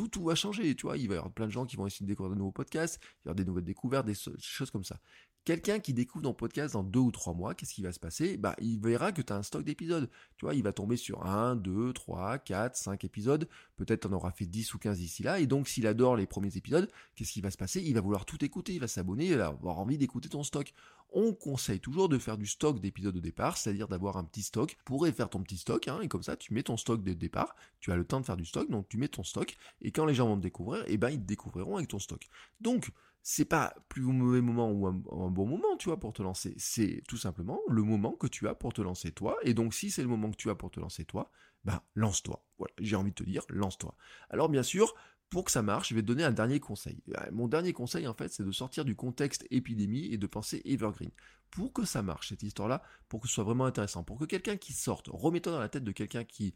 tout, 0.06 0.24
va 0.24 0.36
changer, 0.36 0.76
tu 0.76 0.86
vois. 0.86 0.98
Il 0.98 1.08
va 1.08 1.16
y 1.16 1.18
avoir 1.18 1.34
plein 1.34 1.48
de 1.48 1.52
gens 1.52 1.66
qui 1.66 1.76
vont 1.76 1.88
essayer 1.88 2.06
de 2.06 2.12
découvrir 2.12 2.34
de 2.34 2.40
nouveaux 2.40 2.52
podcasts, 2.52 3.00
il 3.02 3.08
y 3.08 3.30
avoir 3.30 3.36
des 3.36 3.46
nouvelles 3.46 3.64
découvertes, 3.64 4.06
des 4.06 4.16
choses 4.40 4.70
comme 4.72 4.84
ça. 4.84 5.00
Quelqu'un 5.48 5.80
qui 5.80 5.94
découvre 5.94 6.24
ton 6.24 6.34
podcast 6.34 6.74
dans 6.74 6.84
deux 6.84 7.00
ou 7.00 7.10
trois 7.10 7.34
mois, 7.34 7.56
qu'est-ce 7.56 7.74
qui 7.74 7.82
va 7.82 7.94
se 7.94 8.02
passer? 8.02 8.36
Bah, 8.36 8.54
il 8.60 8.82
verra 8.82 9.14
que 9.14 9.22
tu 9.22 9.32
as 9.32 9.38
un 9.38 9.44
stock 9.44 9.64
d'épisodes. 9.64 10.10
Tu 10.36 10.44
vois, 10.44 10.54
il 10.54 10.62
va 10.62 10.74
tomber 10.74 10.98
sur 10.98 11.26
un, 11.26 11.56
deux, 11.56 11.94
trois, 11.94 12.38
quatre, 12.38 12.76
cinq 12.76 13.06
épisodes. 13.06 13.48
Peut-être 13.78 14.08
en 14.08 14.12
aura 14.12 14.32
fait 14.32 14.46
10 14.46 14.74
ou 14.74 14.78
15 14.78 14.98
d'ici 14.98 15.24
là. 15.24 15.40
Et 15.40 15.48
donc, 15.48 15.70
s'il 15.70 15.88
adore 15.88 16.18
les 16.18 16.28
premiers 16.28 16.58
épisodes, 16.58 16.92
qu'est-ce 17.16 17.32
qui 17.32 17.40
va 17.40 17.50
se 17.50 17.56
passer? 17.56 17.82
Il 17.82 17.94
va 17.94 18.02
vouloir 18.02 18.26
tout 18.26 18.44
écouter, 18.44 18.74
il 18.74 18.82
va 18.82 18.90
s'abonner, 18.90 19.28
il 19.28 19.38
va 19.38 19.48
avoir 19.48 19.80
envie 19.80 19.98
d'écouter 19.98 20.28
ton 20.28 20.44
stock. 20.44 20.74
On 21.14 21.32
conseille 21.32 21.80
toujours 21.80 22.10
de 22.10 22.18
faire 22.18 22.38
du 22.38 22.46
stock 22.46 22.82
d'épisodes 22.82 23.16
au 23.16 23.22
départ, 23.22 23.56
c'est-à-dire 23.56 23.88
d'avoir 23.88 24.18
un 24.18 24.26
petit 24.26 24.44
stock. 24.44 24.78
Pour 24.84 25.08
faire 25.08 25.30
ton 25.30 25.42
petit 25.44 25.58
stock, 25.58 25.88
hein, 25.88 26.02
et 26.02 26.10
comme 26.10 26.24
ça, 26.24 26.36
tu 26.36 26.54
mets 26.54 26.64
ton 26.64 26.76
stock 26.76 27.02
dès 27.02 27.12
le 27.12 27.16
départ. 27.16 27.56
Tu 27.80 27.94
as 27.94 27.96
le 27.96 28.04
temps 28.04 28.20
de 28.20 28.26
faire 28.26 28.36
du 28.36 28.46
stock, 28.46 28.70
donc 28.70 28.90
tu 28.90 28.98
mets 28.98 29.08
ton 29.08 29.24
stock. 29.24 29.56
Et 29.82 29.92
quand 29.94 30.06
les 30.06 30.14
gens 30.14 30.28
vont 30.28 30.36
te 30.36 30.42
découvrir, 30.42 30.84
eh 30.88 30.98
ben, 30.98 31.10
ils 31.10 31.22
te 31.22 31.26
découvriront 31.26 31.78
avec 31.78 31.88
ton 31.88 32.00
stock. 32.00 32.28
Donc, 32.60 32.92
c'est 33.30 33.44
pas 33.44 33.76
plus 33.90 34.04
mauvais 34.04 34.40
moment 34.40 34.72
ou 34.72 34.88
un, 34.88 34.94
bon 34.94 35.46
moment, 35.46 35.76
tu 35.78 35.90
vois, 35.90 36.00
pour 36.00 36.14
te 36.14 36.24
lancer. 36.24 36.54
C'est 36.56 37.04
tout 37.10 37.18
simplement 37.18 37.60
le 37.68 37.84
moment 37.84 38.14
que 38.14 38.26
tu 38.26 38.48
as 38.48 38.56
pour 38.56 38.72
te 38.72 38.82
lancer 38.82 39.12
toi. 39.12 39.38
Et 39.44 39.54
donc, 39.54 39.74
si 39.74 39.92
c'est 39.92 40.02
le 40.02 40.08
moment 40.08 40.32
que 40.32 40.38
tu 40.38 40.50
as 40.50 40.56
pour 40.56 40.72
te 40.72 40.80
lancer 40.80 41.04
toi, 41.04 41.30
ben, 41.66 41.82
lance-toi. 41.94 42.42
Voilà, 42.58 42.74
j'ai 42.80 42.96
envie 42.96 43.12
de 43.12 43.16
te 43.16 43.26
dire, 43.26 43.44
lance-toi. 43.50 43.98
Alors, 44.30 44.48
bien 44.48 44.64
sûr, 44.64 44.96
pour 45.30 45.44
que 45.44 45.52
ça 45.52 45.62
marche, 45.62 45.90
je 45.90 45.96
vais 45.96 46.02
te 46.02 46.08
donner 46.08 46.24
un 46.24 46.32
dernier 46.32 46.62
conseil. 46.62 47.04
Euh, 47.18 47.30
mon 47.34 47.50
dernier 47.50 47.74
conseil, 47.74 48.08
en 48.08 48.14
fait, 48.14 48.30
c'est 48.30 48.46
de 48.46 48.52
sortir 48.54 48.86
du 48.86 48.96
contexte 48.96 49.46
épidémie 49.52 50.06
et 50.06 50.18
de 50.18 50.26
penser 50.26 50.62
evergreen. 50.64 51.12
Pour 51.52 51.74
que 51.74 51.84
ça 51.84 52.02
marche, 52.02 52.30
cette 52.30 52.44
histoire-là, 52.44 52.82
pour 53.10 53.20
que 53.20 53.28
ce 53.28 53.34
soit 53.34 53.44
vraiment 53.44 53.66
intéressant, 53.66 54.06
pour 54.06 54.18
que 54.20 54.24
quelqu'un 54.26 54.56
qui 54.56 54.72
sorte, 54.72 55.10
remets-toi 55.12 55.52
dans 55.52 55.60
la 55.60 55.68
tête 55.68 55.84
de 55.84 55.92
quelqu'un 55.92 56.24
qui 56.24 56.56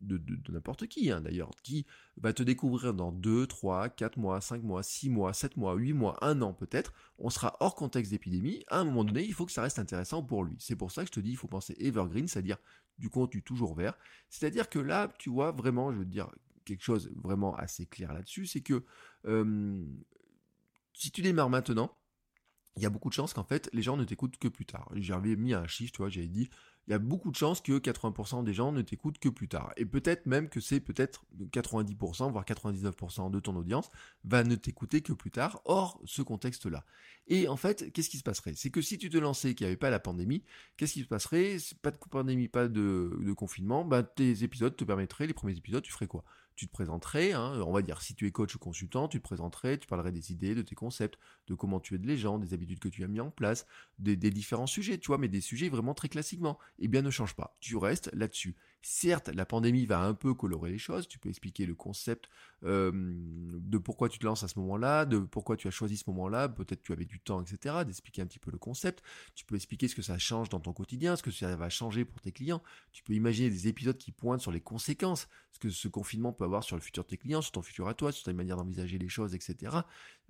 de, 0.00 0.20
n'importe 0.50 0.86
qui 0.86 1.10
hein, 1.10 1.20
d'ailleurs, 1.20 1.50
qui 1.62 1.86
va 2.16 2.32
te 2.32 2.42
découvrir 2.42 2.94
dans 2.94 3.12
2, 3.12 3.46
3, 3.46 3.88
4 3.90 4.18
mois, 4.18 4.40
5 4.40 4.62
mois, 4.62 4.82
6 4.82 5.10
mois, 5.10 5.32
7 5.32 5.56
mois, 5.56 5.74
8 5.74 5.92
mois, 5.92 6.24
1 6.24 6.42
an 6.42 6.52
peut-être, 6.52 6.92
on 7.18 7.30
sera 7.30 7.56
hors 7.60 7.74
contexte 7.74 8.10
d'épidémie, 8.10 8.64
à 8.68 8.80
un 8.80 8.84
moment 8.84 9.04
donné, 9.04 9.24
il 9.24 9.34
faut 9.34 9.46
que 9.46 9.52
ça 9.52 9.62
reste 9.62 9.78
intéressant 9.78 10.22
pour 10.22 10.44
lui. 10.44 10.56
C'est 10.58 10.76
pour 10.76 10.90
ça 10.90 11.02
que 11.02 11.08
je 11.08 11.12
te 11.12 11.20
dis, 11.20 11.30
il 11.30 11.36
faut 11.36 11.48
penser 11.48 11.76
evergreen, 11.78 12.28
c'est-à-dire 12.28 12.58
du 12.98 13.10
contenu 13.10 13.42
toujours 13.42 13.74
vert. 13.74 13.96
C'est-à-dire 14.28 14.68
que 14.68 14.78
là, 14.78 15.12
tu 15.18 15.30
vois, 15.30 15.52
vraiment, 15.52 15.92
je 15.92 15.98
veux 15.98 16.04
dire 16.04 16.30
quelque 16.64 16.82
chose 16.84 17.10
vraiment 17.16 17.54
assez 17.56 17.86
clair 17.86 18.12
là-dessus, 18.12 18.46
c'est 18.46 18.60
que 18.60 18.84
euh, 19.26 19.84
si 20.92 21.10
tu 21.10 21.22
démarres 21.22 21.50
maintenant, 21.50 21.96
il 22.76 22.82
y 22.82 22.86
a 22.86 22.90
beaucoup 22.90 23.08
de 23.08 23.14
chances 23.14 23.34
qu'en 23.34 23.44
fait, 23.44 23.68
les 23.72 23.82
gens 23.82 23.96
ne 23.96 24.04
t'écoutent 24.04 24.38
que 24.38 24.48
plus 24.48 24.66
tard. 24.66 24.90
J'avais 24.94 25.36
mis 25.36 25.54
un 25.54 25.66
chiffre, 25.66 25.92
tu 25.92 25.98
vois, 25.98 26.08
j'avais 26.08 26.28
dit, 26.28 26.48
il 26.86 26.92
y 26.92 26.94
a 26.94 26.98
beaucoup 26.98 27.30
de 27.30 27.36
chances 27.36 27.60
que 27.60 27.78
80% 27.78 28.42
des 28.42 28.52
gens 28.52 28.72
ne 28.72 28.82
t'écoutent 28.82 29.18
que 29.18 29.28
plus 29.28 29.48
tard. 29.48 29.72
Et 29.76 29.84
peut-être 29.84 30.26
même 30.26 30.48
que 30.48 30.60
c'est 30.60 30.80
peut-être 30.80 31.24
90%, 31.52 32.32
voire 32.32 32.44
99% 32.44 33.30
de 33.30 33.38
ton 33.38 33.54
audience 33.54 33.90
va 34.24 34.42
ne 34.44 34.54
t'écouter 34.54 35.00
que 35.00 35.12
plus 35.12 35.30
tard, 35.30 35.60
hors 35.66 36.00
ce 36.04 36.22
contexte-là. 36.22 36.84
Et 37.28 37.48
en 37.48 37.56
fait, 37.56 37.92
qu'est-ce 37.92 38.10
qui 38.10 38.18
se 38.18 38.22
passerait? 38.22 38.54
C'est 38.56 38.70
que 38.70 38.82
si 38.82 38.98
tu 38.98 39.08
te 39.08 39.18
lançais 39.18 39.54
qu'il 39.54 39.66
n'y 39.66 39.68
avait 39.68 39.76
pas 39.76 39.90
la 39.90 40.00
pandémie, 40.00 40.42
qu'est-ce 40.76 40.94
qui 40.94 41.02
se 41.02 41.08
passerait? 41.08 41.58
Pas 41.82 41.90
de 41.90 41.96
pandémie, 41.96 42.48
pas 42.48 42.66
de, 42.66 43.32
confinement, 43.36 43.84
bah, 43.84 44.02
tes 44.02 44.42
épisodes 44.42 44.74
te 44.74 44.84
permettraient, 44.84 45.26
les 45.26 45.34
premiers 45.34 45.56
épisodes, 45.56 45.82
tu 45.82 45.92
ferais 45.92 46.08
quoi? 46.08 46.24
Tu 46.56 46.66
te 46.66 46.72
présenterais, 46.72 47.32
hein, 47.32 47.60
on 47.66 47.72
va 47.72 47.82
dire 47.82 48.02
si 48.02 48.14
tu 48.14 48.26
es 48.26 48.30
coach 48.30 48.54
ou 48.54 48.58
consultant, 48.58 49.08
tu 49.08 49.18
te 49.18 49.22
présenterais, 49.22 49.78
tu 49.78 49.86
parlerais 49.86 50.12
des 50.12 50.32
idées, 50.32 50.54
de 50.54 50.62
tes 50.62 50.74
concepts, 50.74 51.18
de 51.46 51.54
comment 51.54 51.80
tu 51.80 51.94
aides 51.94 52.04
les 52.04 52.18
gens, 52.18 52.38
des 52.38 52.52
habitudes 52.52 52.78
que 52.78 52.88
tu 52.88 53.02
as 53.02 53.08
mis 53.08 53.20
en 53.20 53.30
place, 53.30 53.66
des, 53.98 54.16
différents 54.16 54.66
sujets, 54.66 54.98
tu 54.98 55.08
vois, 55.08 55.18
mais 55.18 55.28
des 55.28 55.40
sujets 55.40 55.68
vraiment 55.68 55.94
très 55.94 56.08
classiquement. 56.08 56.58
Eh 56.78 56.88
bien, 56.88 57.02
ne 57.02 57.10
change 57.10 57.34
pas, 57.34 57.56
tu 57.60 57.76
restes 57.76 58.10
là-dessus. 58.12 58.56
Certes, 58.82 59.28
la 59.28 59.44
pandémie 59.44 59.84
va 59.84 60.00
un 60.00 60.14
peu 60.14 60.32
colorer 60.32 60.70
les 60.70 60.78
choses, 60.78 61.06
tu 61.06 61.18
peux 61.18 61.28
expliquer 61.28 61.66
le 61.66 61.74
concept 61.74 62.30
de 62.62 63.78
pourquoi 63.78 64.08
tu 64.08 64.18
te 64.18 64.24
lances 64.24 64.42
à 64.42 64.48
ce 64.48 64.58
moment-là, 64.58 65.04
de 65.04 65.18
pourquoi 65.18 65.56
tu 65.56 65.68
as 65.68 65.70
choisi 65.70 65.98
ce 65.98 66.04
moment-là, 66.08 66.48
peut-être 66.48 66.82
tu 66.82 66.92
avais 66.92 67.04
du 67.04 67.20
temps, 67.20 67.42
etc., 67.42 67.84
d'expliquer 67.84 68.22
un 68.22 68.26
petit 68.26 68.38
peu 68.38 68.50
le 68.50 68.58
concept, 68.58 69.02
tu 69.34 69.44
peux 69.44 69.54
expliquer 69.54 69.86
ce 69.86 69.94
que 69.94 70.02
ça 70.02 70.16
change 70.16 70.48
dans 70.48 70.60
ton 70.60 70.72
quotidien, 70.72 71.16
ce 71.16 71.22
que 71.22 71.30
ça 71.30 71.54
va 71.56 71.68
changer 71.68 72.06
pour 72.06 72.20
tes 72.22 72.32
clients, 72.32 72.62
tu 72.92 73.02
peux 73.02 73.12
imaginer 73.12 73.50
des 73.50 73.68
épisodes 73.68 73.98
qui 73.98 74.12
pointent 74.12 74.40
sur 74.40 74.52
les 74.52 74.60
conséquences, 74.60 75.28
ce 75.52 75.58
que 75.58 75.68
ce 75.68 75.88
confinement 75.88 76.32
peut 76.32 76.44
avoir 76.44 76.64
sur 76.64 76.76
le 76.76 76.82
futur 76.82 77.04
de 77.04 77.08
tes 77.08 77.18
clients, 77.18 77.42
sur 77.42 77.52
ton 77.52 77.62
futur 77.62 77.86
à 77.86 77.94
toi, 77.94 78.12
sur 78.12 78.24
ta 78.24 78.32
manière 78.32 78.56
d'envisager 78.56 78.96
les 78.96 79.08
choses, 79.08 79.34
etc. 79.34 79.76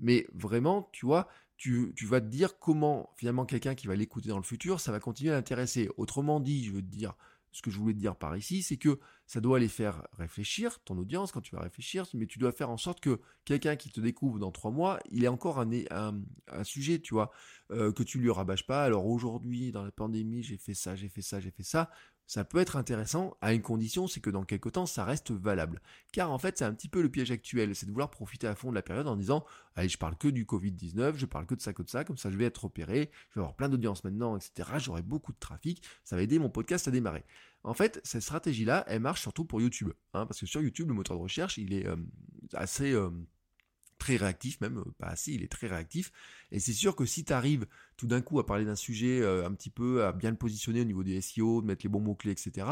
Mais 0.00 0.26
vraiment, 0.35 0.88
tu 0.92 1.07
vois, 1.07 1.28
tu, 1.57 1.92
tu, 1.95 2.07
vas 2.07 2.21
te 2.21 2.26
dire 2.26 2.59
comment 2.59 3.12
finalement 3.16 3.45
quelqu'un 3.45 3.75
qui 3.75 3.87
va 3.87 3.95
l'écouter 3.95 4.30
dans 4.30 4.38
le 4.38 4.42
futur, 4.42 4.80
ça 4.80 4.92
va 4.92 4.99
continuer 4.99 5.30
à 5.30 5.35
l'intéresser. 5.35 5.88
Autrement 5.99 6.40
dit, 6.40 6.64
je 6.64 6.73
veux 6.73 6.80
te 6.80 6.87
dire, 6.87 7.14
ce 7.52 7.62
que 7.62 7.71
je 7.71 7.78
voulais 7.78 7.95
te 7.95 7.99
dire 7.99 8.16
par 8.16 8.37
ici, 8.37 8.62
c'est 8.62 8.76
que 8.76 8.99
ça 9.26 9.40
doit 9.40 9.59
les 9.59 9.69
faire 9.69 10.07
réfléchir, 10.12 10.80
ton 10.85 10.97
audience, 10.99 11.33
quand 11.33 11.40
tu 11.40 11.54
vas 11.54 11.62
réfléchir, 11.62 12.07
mais 12.14 12.26
tu 12.26 12.38
dois 12.38 12.52
faire 12.52 12.71
en 12.71 12.76
sorte 12.76 13.00
que 13.00 13.21
quelqu'un 13.45 13.76
qui 13.76 13.90
te 13.90 14.00
découvre 14.00 14.38
dans 14.38 14.50
trois 14.50 14.71
mois, 14.71 15.00
il 15.11 15.25
ait 15.25 15.28
encore 15.28 15.61
un, 15.61 16.64
sujet, 16.64 17.00
tu 17.00 17.14
vois, 17.14 17.30
euh, 17.71 17.92
que 17.92 18.02
tu 18.02 18.19
lui 18.19 18.30
rabâches 18.30 18.66
pas. 18.66 18.85
Alors 18.85 19.07
aujourd'hui, 19.07 19.73
dans 19.73 19.85
la 19.85 19.92
pandémie, 19.92 20.42
j'ai 20.42 20.59
fait 20.59 20.75
ça, 20.75 20.95
j'ai 20.95 21.09
fait 21.09 21.23
ça, 21.23 21.40
j'ai 21.40 21.50
fait 21.50 21.62
ça 21.62 21.90
ça 22.30 22.44
peut 22.44 22.58
être 22.58 22.76
intéressant 22.76 23.37
à 23.40 23.52
une 23.54 23.60
condition, 23.60 24.06
c'est 24.06 24.20
que 24.20 24.30
dans 24.30 24.44
quelques 24.44 24.70
temps, 24.70 24.87
ça 24.87 25.04
reste 25.04 25.32
valable. 25.32 25.82
Car 26.12 26.30
en 26.30 26.38
fait, 26.38 26.56
c'est 26.56 26.64
un 26.64 26.72
petit 26.72 26.88
peu 26.88 27.02
le 27.02 27.08
piège 27.08 27.32
actuel, 27.32 27.75
c'est 27.75 27.87
de 27.87 27.90
vouloir 27.90 28.08
profiter 28.08 28.46
à 28.46 28.54
fond 28.54 28.70
de 28.70 28.76
la 28.76 28.82
période 28.82 29.08
en 29.08 29.16
disant, 29.16 29.44
allez, 29.75 29.88
je 29.88 29.99
parle 29.99 30.16
que 30.16 30.28
du 30.28 30.44
Covid-19, 30.44 31.16
je 31.16 31.26
parle 31.26 31.44
que 31.46 31.56
de 31.56 31.60
ça, 31.60 31.72
que 31.72 31.82
de 31.82 31.90
ça, 31.90 32.04
comme 32.04 32.18
ça 32.18 32.30
je 32.30 32.37
vais 32.37 32.44
être 32.44 32.64
opéré, 32.64 33.10
je 33.30 33.34
vais 33.34 33.40
avoir 33.40 33.56
plein 33.56 33.68
d'audience 33.68 34.04
maintenant, 34.04 34.37
etc. 34.37 34.70
J'aurai 34.78 35.02
beaucoup 35.02 35.32
de 35.32 35.40
trafic, 35.40 35.82
ça 36.04 36.14
va 36.14 36.22
aider 36.22 36.38
mon 36.38 36.50
podcast 36.50 36.87
à 36.87 36.92
démarrer. 36.92 37.25
En 37.64 37.75
fait, 37.75 38.00
cette 38.04 38.22
stratégie-là, 38.22 38.84
elle 38.87 39.00
marche 39.00 39.22
surtout 39.22 39.44
pour 39.44 39.60
YouTube, 39.60 39.90
hein, 40.14 40.25
parce 40.25 40.38
que 40.38 40.46
sur 40.46 40.62
YouTube, 40.62 40.87
le 40.87 40.94
moteur 40.94 41.16
de 41.16 41.22
recherche, 41.22 41.58
il 41.58 41.75
est 41.75 41.88
euh, 41.88 41.96
assez... 42.52 42.92
Euh, 42.92 43.10
très 44.00 44.16
réactif, 44.16 44.60
même 44.60 44.82
pas 44.99 45.08
assez, 45.08 45.32
il 45.32 45.44
est 45.44 45.52
très 45.52 45.68
réactif. 45.68 46.10
Et 46.52 46.61
c'est 46.61 46.73
sûr 46.73 46.97
que 46.97 47.04
si 47.04 47.25
tu 47.25 47.33
arrives 47.33 47.66
tout 47.97 48.07
d'un 48.07 48.21
coup 48.21 48.38
à 48.38 48.47
parler 48.47 48.64
d'un 48.64 48.76
sujet 48.76 49.21
euh, 49.21 49.47
un 49.47 49.52
petit 49.52 49.71
peu, 49.71 50.04
à 50.04 50.12
bien 50.12 50.30
le 50.30 50.37
positionner 50.37 50.80
au 50.80 50.85
niveau 50.85 51.02
des 51.02 51.21
SEO, 51.21 51.62
de 51.62 51.66
mettre 51.66 51.85
les 51.85 51.90
bons 51.90 52.00
mots-clés, 52.00 52.33
etc., 52.33 52.66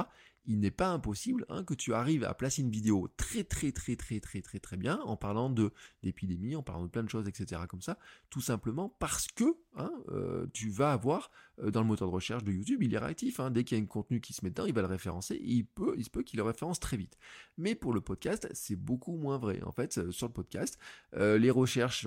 il 0.49 0.61
n'est 0.61 0.71
pas 0.71 0.89
impossible 0.89 1.45
hein, 1.51 1.63
que 1.63 1.75
tu 1.75 1.93
arrives 1.93 2.25
à 2.25 2.33
placer 2.35 2.63
une 2.63 2.71
vidéo 2.71 3.09
très 3.17 3.45
très 3.45 3.71
très 3.71 3.97
très 3.97 4.19
très 4.19 4.41
très 4.41 4.59
très 4.59 4.77
bien 4.79 4.99
en 5.03 5.17
parlant 5.17 5.51
de 5.51 5.73
d'épidémie, 6.03 6.57
en 6.57 6.63
parlant 6.63 6.85
de 6.85 6.89
plein 6.89 7.05
de 7.05 7.11
choses, 7.11 7.29
etc. 7.29 7.63
comme 7.69 7.83
ça, 7.83 7.99
tout 8.31 8.41
simplement 8.41 8.89
parce 8.99 9.27
que 9.29 9.57
hein, 9.77 9.93
euh, 10.09 10.47
tu 10.55 10.71
vas 10.71 10.93
avoir 10.93 11.31
euh, 11.63 11.71
dans 11.71 11.83
le 11.83 11.87
moteur 11.87 12.09
de 12.09 12.15
recherche 12.15 12.45
de 12.45 12.53
YouTube, 12.53 12.83
il 12.83 12.95
est 12.95 12.99
réactif. 12.99 13.41
Hein. 13.41 13.51
dès 13.51 13.63
qu'il 13.63 13.77
y 13.77 13.81
a 13.81 13.85
un 13.85 13.87
contenu 13.87 14.21
qui 14.23 14.33
se 14.33 14.43
met 14.43 14.51
dedans, 14.51 14.65
il 14.65 14.73
va 14.73 14.81
le 14.81 14.89
référencer. 14.89 15.35
Et 15.35 15.53
il 15.53 15.67
peut, 15.67 15.95
il 15.99 16.05
se 16.05 16.11
peut 16.11 16.23
qu'il 16.23 16.39
le 16.39 16.45
référence 16.45 16.81
très 16.81 16.97
vite. 16.97 17.19
Mais 17.59 17.75
pour 17.75 17.93
le 17.93 18.01
podcast, 18.01 18.49
c'est 18.55 18.77
beaucoup 18.77 19.17
moins 19.17 19.37
vrai. 19.37 19.61
En 19.65 19.73
fait, 19.73 20.11
sur 20.11 20.29
le 20.29 20.33
podcast, 20.33 20.79
les 21.15 21.51
recherches 21.51 22.07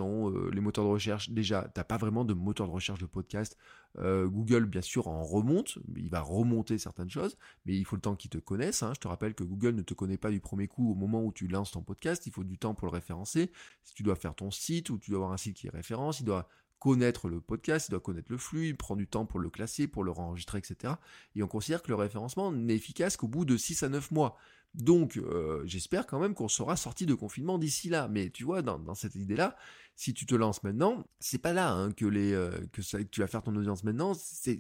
les 0.52 0.62
moteurs 0.62 0.86
de 0.86 0.90
recherche. 0.90 1.30
Déjà, 1.30 1.61
t'as 1.74 1.84
pas 1.84 1.98
vraiment 1.98 2.26
de 2.26 2.34
moteur 2.34 2.68
de 2.68 2.72
recherche 2.72 3.00
de 3.00 3.06
podcast. 3.06 3.58
Euh, 3.98 4.28
Google, 4.28 4.66
bien 4.66 4.82
sûr, 4.82 5.08
en 5.08 5.24
remonte, 5.24 5.78
il 5.96 6.10
va 6.10 6.22
remonter 6.22 6.78
certaines 6.78 7.10
choses, 7.10 7.38
mais 7.66 7.76
il 7.76 7.86
faut 7.86 7.96
le 7.96 8.02
temps 8.02 8.16
qu'il 8.16 8.30
te 8.30 8.38
connaisse. 8.38 8.84
Hein. 8.84 8.94
Je 8.96 9.00
te 9.00 9.08
rappelle 9.08 9.34
que 9.34 9.44
Google 9.44 9.76
ne 9.76 9.82
te 9.82 9.94
connaît 9.94 10.18
pas 10.18 10.32
du 10.32 10.40
premier 10.40 10.68
coup 10.68 10.92
au 10.92 10.96
moment 10.96 11.24
où 11.24 11.32
tu 11.32 11.48
lances 11.48 11.72
ton 11.72 11.82
podcast, 11.82 12.26
il 12.26 12.32
faut 12.32 12.44
du 12.44 12.58
temps 12.58 12.74
pour 12.74 12.88
le 12.88 12.94
référencer. 12.94 13.52
Si 13.84 13.94
tu 13.94 14.04
dois 14.04 14.16
faire 14.16 14.36
ton 14.36 14.52
site 14.52 14.90
ou 14.90 14.98
tu 14.98 15.12
dois 15.12 15.20
avoir 15.20 15.34
un 15.34 15.38
site 15.38 15.58
qui 15.58 15.68
est 15.68 15.72
référence, 15.72 16.20
il 16.20 16.26
doit 16.26 16.48
connaître 16.82 17.30
le 17.30 17.40
podcast, 17.40 17.90
il 17.90 17.92
doit 17.92 18.00
connaître 18.00 18.32
le 18.32 18.40
flux, 18.40 18.70
il 18.70 18.76
prend 18.76 18.96
du 18.96 19.08
temps 19.08 19.28
pour 19.28 19.40
le 19.40 19.52
classer, 19.52 19.88
pour 19.88 20.04
le 20.04 20.12
enregistrer, 20.12 20.58
etc. 20.58 20.96
Et 21.36 21.44
on 21.44 21.48
considère 21.48 21.84
que 21.84 21.90
le 21.90 21.96
référencement 21.96 22.52
n'est 22.52 22.76
efficace 22.76 23.18
qu'au 23.18 23.28
bout 23.28 23.46
de 23.46 23.56
6 23.56 23.84
à 23.84 23.90
9 23.90 24.10
mois. 24.10 24.36
Donc 24.74 25.18
euh, 25.18 25.62
j'espère 25.66 26.08
quand 26.08 26.20
même 26.20 26.34
qu'on 26.34 26.48
sera 26.48 26.78
sorti 26.78 27.06
de 27.06 27.14
confinement 27.14 27.58
d'ici 27.58 27.90
là. 27.90 28.08
Mais 28.08 28.30
tu 28.30 28.44
vois, 28.44 28.62
dans, 28.62 28.96
cette 28.96 29.16
idée-là, 29.16 29.58
si 29.96 30.14
tu 30.14 30.26
te 30.26 30.34
lances 30.34 30.64
maintenant, 30.64 31.06
c'est 31.20 31.40
pas 31.40 31.52
là 31.54 31.74
hein, 31.74 31.92
que 31.92 32.06
les 32.06 32.34
euh, 32.34 32.52
que, 32.72 32.82
que 32.82 33.04
tu 33.04 33.20
vas 33.22 33.28
faire 33.28 33.44
ton 33.44 33.56
audience 33.56 33.84
maintenant. 33.84 34.14
C'est 34.14 34.58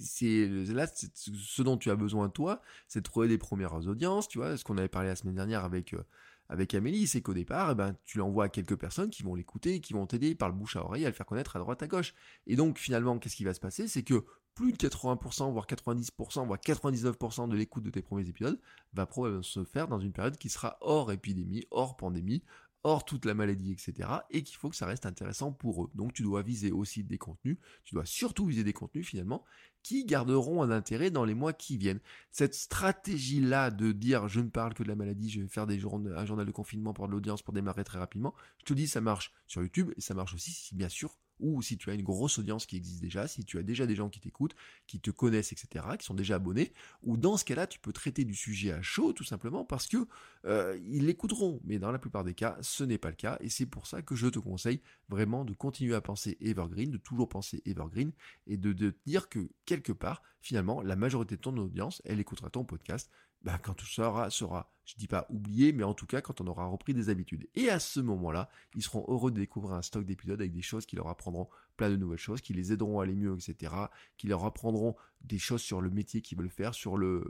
là 0.67 0.88
ce 0.88 1.62
dont 1.62 1.78
tu 1.78 1.89
as 1.91 1.95
besoin 1.95 2.30
toi, 2.30 2.62
c'est 2.88 3.00
de 3.00 3.06
trouver 3.06 3.30
des 3.30 3.38
premières 3.38 3.88
audiences. 3.88 4.28
Tu 4.28 4.38
vois, 4.38 4.58
ce 4.58 4.63
qu'on 4.65 4.78
avait 4.78 4.89
parlé 4.89 5.08
la 5.08 5.15
semaine 5.15 5.36
dernière 5.36 5.63
avec 5.63 5.93
euh, 5.93 6.04
avec 6.51 6.75
Amélie, 6.75 7.07
c'est 7.07 7.21
qu'au 7.21 7.33
départ, 7.33 7.71
eh 7.71 7.75
ben, 7.75 7.95
tu 8.03 8.17
l'envoies 8.17 8.43
à 8.43 8.49
quelques 8.49 8.75
personnes 8.75 9.09
qui 9.09 9.23
vont 9.23 9.35
l'écouter, 9.35 9.79
qui 9.79 9.93
vont 9.93 10.05
t'aider 10.05 10.35
par 10.35 10.49
le 10.49 10.55
bouche 10.55 10.75
à 10.75 10.83
oreille 10.83 11.05
à 11.05 11.07
le 11.07 11.15
faire 11.15 11.25
connaître 11.25 11.55
à 11.55 11.59
droite 11.59 11.81
à 11.81 11.87
gauche. 11.87 12.13
Et 12.45 12.57
donc 12.57 12.77
finalement, 12.77 13.17
qu'est-ce 13.19 13.37
qui 13.37 13.45
va 13.45 13.53
se 13.53 13.61
passer? 13.61 13.87
C'est 13.87 14.03
que 14.03 14.25
plus 14.53 14.73
de 14.73 14.77
80%, 14.77 15.53
voire 15.53 15.65
90%, 15.65 16.45
voire 16.45 16.59
99% 16.59 17.47
de 17.47 17.55
l'écoute 17.55 17.83
de 17.83 17.89
tes 17.89 18.01
premiers 18.01 18.27
épisodes 18.27 18.59
va 18.91 19.05
probablement 19.05 19.43
se 19.43 19.63
faire 19.63 19.87
dans 19.87 19.99
une 19.99 20.11
période 20.11 20.37
qui 20.37 20.49
sera 20.49 20.77
hors 20.81 21.13
épidémie, 21.13 21.65
hors 21.71 21.95
pandémie, 21.95 22.43
hors 22.84 23.06
toute 23.06 23.26
la 23.26 23.34
maladie, 23.34 23.72
etc. 23.72 24.10
Et 24.30 24.44
qu'il 24.44 24.58
faut 24.58 24.70
que 24.70 24.76
ça 24.76 24.86
reste 24.86 25.06
intéressant 25.06 25.52
pour 25.52 25.84
eux. 25.84 25.91
Donc 25.94 26.13
tu 26.13 26.24
dois 26.24 26.41
viser 26.41 26.72
aussi 26.72 27.04
des 27.04 27.17
contenus, 27.17 27.58
tu 27.84 27.96
dois 27.96 28.06
surtout 28.06 28.46
viser 28.46 28.63
des 28.63 28.74
contenus 28.74 29.08
finalement 29.08 29.44
qui 29.84 30.06
garderont 30.06 30.62
un 30.62 30.70
intérêt 30.70 31.10
dans 31.10 31.26
les 31.26 31.34
mois 31.34 31.54
qui 31.54 31.78
viennent. 31.78 32.02
Cette 32.30 32.54
stratégie-là 32.54 33.72
de 33.72 33.91
dire 33.91 34.28
je 34.28 34.39
ne 34.39 34.50
parle 34.50 34.74
que 34.74 34.84
de 34.84 34.88
la 34.88 34.96
maladie, 34.96 35.30
je 35.30 35.41
vais 35.41 35.48
faire 35.48 35.67
des 35.67 35.82
un 35.84 36.26
journal 36.26 36.46
de 36.46 36.52
confinement 36.52 36.94
pour 36.94 37.08
de 37.08 37.12
l'audience 37.12 37.41
pour 37.41 37.54
démarrer 37.54 37.84
très 37.84 37.98
rapidement, 37.98 38.36
je 38.60 38.65
te 38.65 38.74
dis 38.74 38.88
ça 38.88 39.02
marche 39.02 39.32
sur 39.48 39.62
YouTube 39.62 39.91
et 39.98 40.02
ça 40.02 40.13
marche 40.13 40.34
aussi 40.34 40.52
si 40.52 40.76
bien 40.76 40.89
sûr 40.89 41.17
ou 41.41 41.62
si 41.62 41.77
tu 41.77 41.89
as 41.89 41.93
une 41.93 42.04
grosse 42.04 42.39
audience 42.39 42.65
qui 42.65 42.77
existe 42.77 43.01
déjà, 43.01 43.27
si 43.27 43.43
tu 43.43 43.58
as 43.58 43.63
déjà 43.63 43.86
des 43.86 43.95
gens 43.95 44.10
qui 44.10 44.19
t'écoutent, 44.19 44.56
qui 44.88 44.99
te 44.99 45.12
connaissent, 45.12 45.51
etc., 45.51 45.86
qui 45.99 46.06
sont 46.06 46.13
déjà 46.13 46.36
abonnés, 46.36 46.73
ou 47.04 47.17
dans 47.17 47.38
ce 47.38 47.45
cas-là, 47.45 47.67
tu 47.67 47.80
peux 47.80 47.91
traiter 47.91 48.23
du 48.23 48.36
sujet 48.36 48.71
à 48.71 48.82
chaud, 48.82 49.13
tout 49.13 49.23
simplement 49.23 49.65
parce 49.65 49.88
que 49.88 50.08
euh, 50.45 50.80
ils 50.86 51.06
l'écouteront. 51.06 51.60
Mais 51.63 51.80
dans 51.80 51.91
la 51.91 51.99
plupart 51.99 52.23
des 52.23 52.34
cas, 52.34 52.58
ce 52.62 52.84
n'est 52.84 52.97
pas 52.97 53.10
le 53.10 53.15
cas, 53.15 53.38
et 53.41 53.49
c'est 53.49 53.65
pour 53.65 53.88
ça 53.88 54.01
que 54.01 54.15
je 54.15 54.27
te 54.27 54.39
conseille 54.39 54.82
vraiment 55.10 55.43
de 55.43 55.54
continuer 55.54 55.95
à 55.95 56.01
penser 56.01 56.38
evergreen, 56.41 56.91
de 56.91 56.97
toujours 56.97 57.27
penser 57.27 57.62
evergreen, 57.65 58.12
et 58.47 58.58
de, 58.58 58.73
de 58.73 58.95
dire 59.06 59.30
que 59.30 59.49
quelque 59.65 59.91
part, 59.91 60.21
finalement, 60.41 60.82
la 60.82 60.95
majorité 60.95 61.36
de 61.36 61.41
ton 61.41 61.56
audience, 61.58 62.01
elle 62.06 62.19
écoutera 62.19 62.49
ton 62.49 62.63
podcast 62.63 63.12
bah, 63.43 63.58
quand 63.62 63.73
tout 63.73 63.88
ça 63.88 64.30
sera, 64.30 64.71
je 64.86 64.95
dis 64.95 65.08
pas 65.08 65.25
oublié, 65.30 65.71
mais 65.73 65.84
en 65.84 65.93
tout 65.93 66.06
cas 66.06 66.21
quand 66.21 66.41
on 66.41 66.47
aura 66.47 66.65
repris 66.65 66.93
des 66.93 67.10
habitudes. 67.10 67.47
Et 67.56 67.69
à 67.69 67.80
ce 67.80 67.99
moment-là, 67.99 68.49
ils 68.75 68.84
seront 68.84 69.06
heureux 69.08 69.32
de 69.32 69.39
découvrir 69.39 69.73
un 69.73 69.82
stock 69.82 70.06
d'épisodes 70.06 70.39
avec 70.39 70.54
des 70.54 70.62
choses 70.62 70.86
qui 70.86 70.95
leur 70.95 71.08
apprendront 71.08 71.47
plein 71.77 71.89
de 71.89 71.95
nouvelles 71.95 72.19
choses, 72.19 72.41
qui 72.41 72.54
les 72.54 72.71
aideront 72.71 72.99
à 72.99 73.04
aller 73.04 73.15
mieux, 73.15 73.34
etc., 73.34 73.73
qui 74.17 74.27
leur 74.27 74.45
apprendront 74.45 74.95
des 75.21 75.39
choses 75.39 75.62
sur 75.62 75.82
le 75.82 75.89
métier 75.89 76.21
qu'ils 76.21 76.38
veulent 76.38 76.49
faire, 76.49 76.73
sur 76.73 76.97
le, 76.97 77.23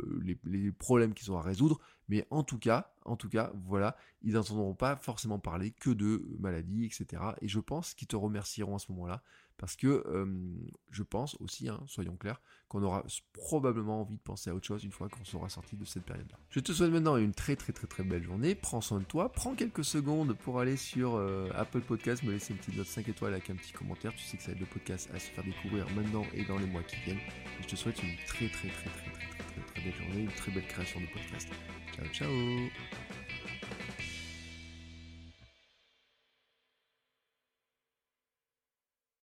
les, 0.44 0.72
problèmes 0.72 1.14
qu'ils 1.14 1.32
ont 1.32 1.38
à 1.38 1.42
résoudre. 1.42 1.80
Mais 2.10 2.28
en 2.30 2.44
tout 2.44 2.60
cas, 2.60 2.94
en 3.06 3.16
tout 3.16 3.30
cas, 3.30 3.54
voilà, 3.66 3.96
ils 4.22 4.34
n'entendront 4.34 4.76
pas 4.76 4.98
forcément 4.98 5.40
parler 5.40 5.72
que 5.72 5.90
de 5.90 6.26
maladies, 6.40 6.86
etc. 6.86 7.24
Et 7.42 7.48
je 7.48 7.60
pense 7.60 7.94
qu'ils 7.94 8.08
te 8.08 8.16
remercieront 8.16 8.76
à 8.76 8.80
ce 8.80 8.92
moment-là 8.92 9.24
parce 9.62 9.76
que 9.76 10.04
je 10.90 11.04
pense 11.04 11.38
aussi, 11.40 11.70
hein, 11.70 11.80
soyons 11.86 12.18
clairs, 12.18 12.42
qu'on 12.68 12.82
aura 12.82 13.04
probablement 13.32 14.02
envie 14.02 14.16
de 14.16 14.22
penser 14.22 14.50
à 14.50 14.56
autre 14.56 14.66
chose 14.66 14.84
une 14.84 14.92
fois 14.92 15.08
qu'on 15.08 15.24
sera 15.24 15.50
sorti 15.50 15.78
de 15.78 15.86
cette 15.86 16.04
période-là. 16.04 16.40
Je 16.50 16.60
te 16.60 16.72
souhaite 16.72 16.92
maintenant 16.92 17.16
une 17.16 17.32
très 17.32 17.56
très 17.56 17.72
très 17.72 17.86
très 17.86 18.04
belle 18.04 18.24
journée, 18.24 18.56
prends 18.56 18.82
soin 18.82 19.00
de 19.00 19.06
toi, 19.06 19.32
prends 19.32 19.54
quelques 19.54 19.86
secondes 19.86 20.34
pour 20.34 20.60
aller 20.60 20.78
sur 20.78 21.16
euh, 21.16 21.48
Apple 21.54 21.82
Podcast, 21.82 22.24
me 22.24 22.32
laisser 22.32 22.54
une 22.54 22.60
petite 22.60 22.76
note 22.76 22.88
5 22.88 23.08
étoiles 23.08 23.34
avec 23.34 23.52
un 23.52 23.56
petit 23.56 23.72
commentaire, 23.72 24.14
tu 24.16 24.24
sais 24.24 24.36
que 24.36 24.44
ça 24.44 24.52
aide 24.52 24.60
le 24.60 24.66
podcast 24.66 25.12
à 25.14 25.20
se 25.20 25.30
faire 25.30 25.44
découvrir 25.44 25.86
maintenant 25.92 26.26
et 26.34 26.44
dans 26.44 26.58
les 26.58 26.66
mois 26.66 26.82
qui 26.82 26.96
viennent. 27.06 27.22
je 27.62 27.68
te 27.68 27.76
souhaite 27.76 28.02
une 28.02 28.16
très 28.26 28.50
très 28.50 28.70
très 28.70 28.90
très 28.90 29.12
très 29.12 29.28
très 29.28 29.44
très, 29.44 29.62
très 29.62 29.82
belle 29.84 29.96
journée, 29.96 30.22
une 30.24 30.32
très 30.32 30.52
belle 30.52 30.68
création 30.68 31.00
de 31.02 31.06
podcast. 31.06 31.50
Ciao 31.96 32.08
ciao 32.08 33.21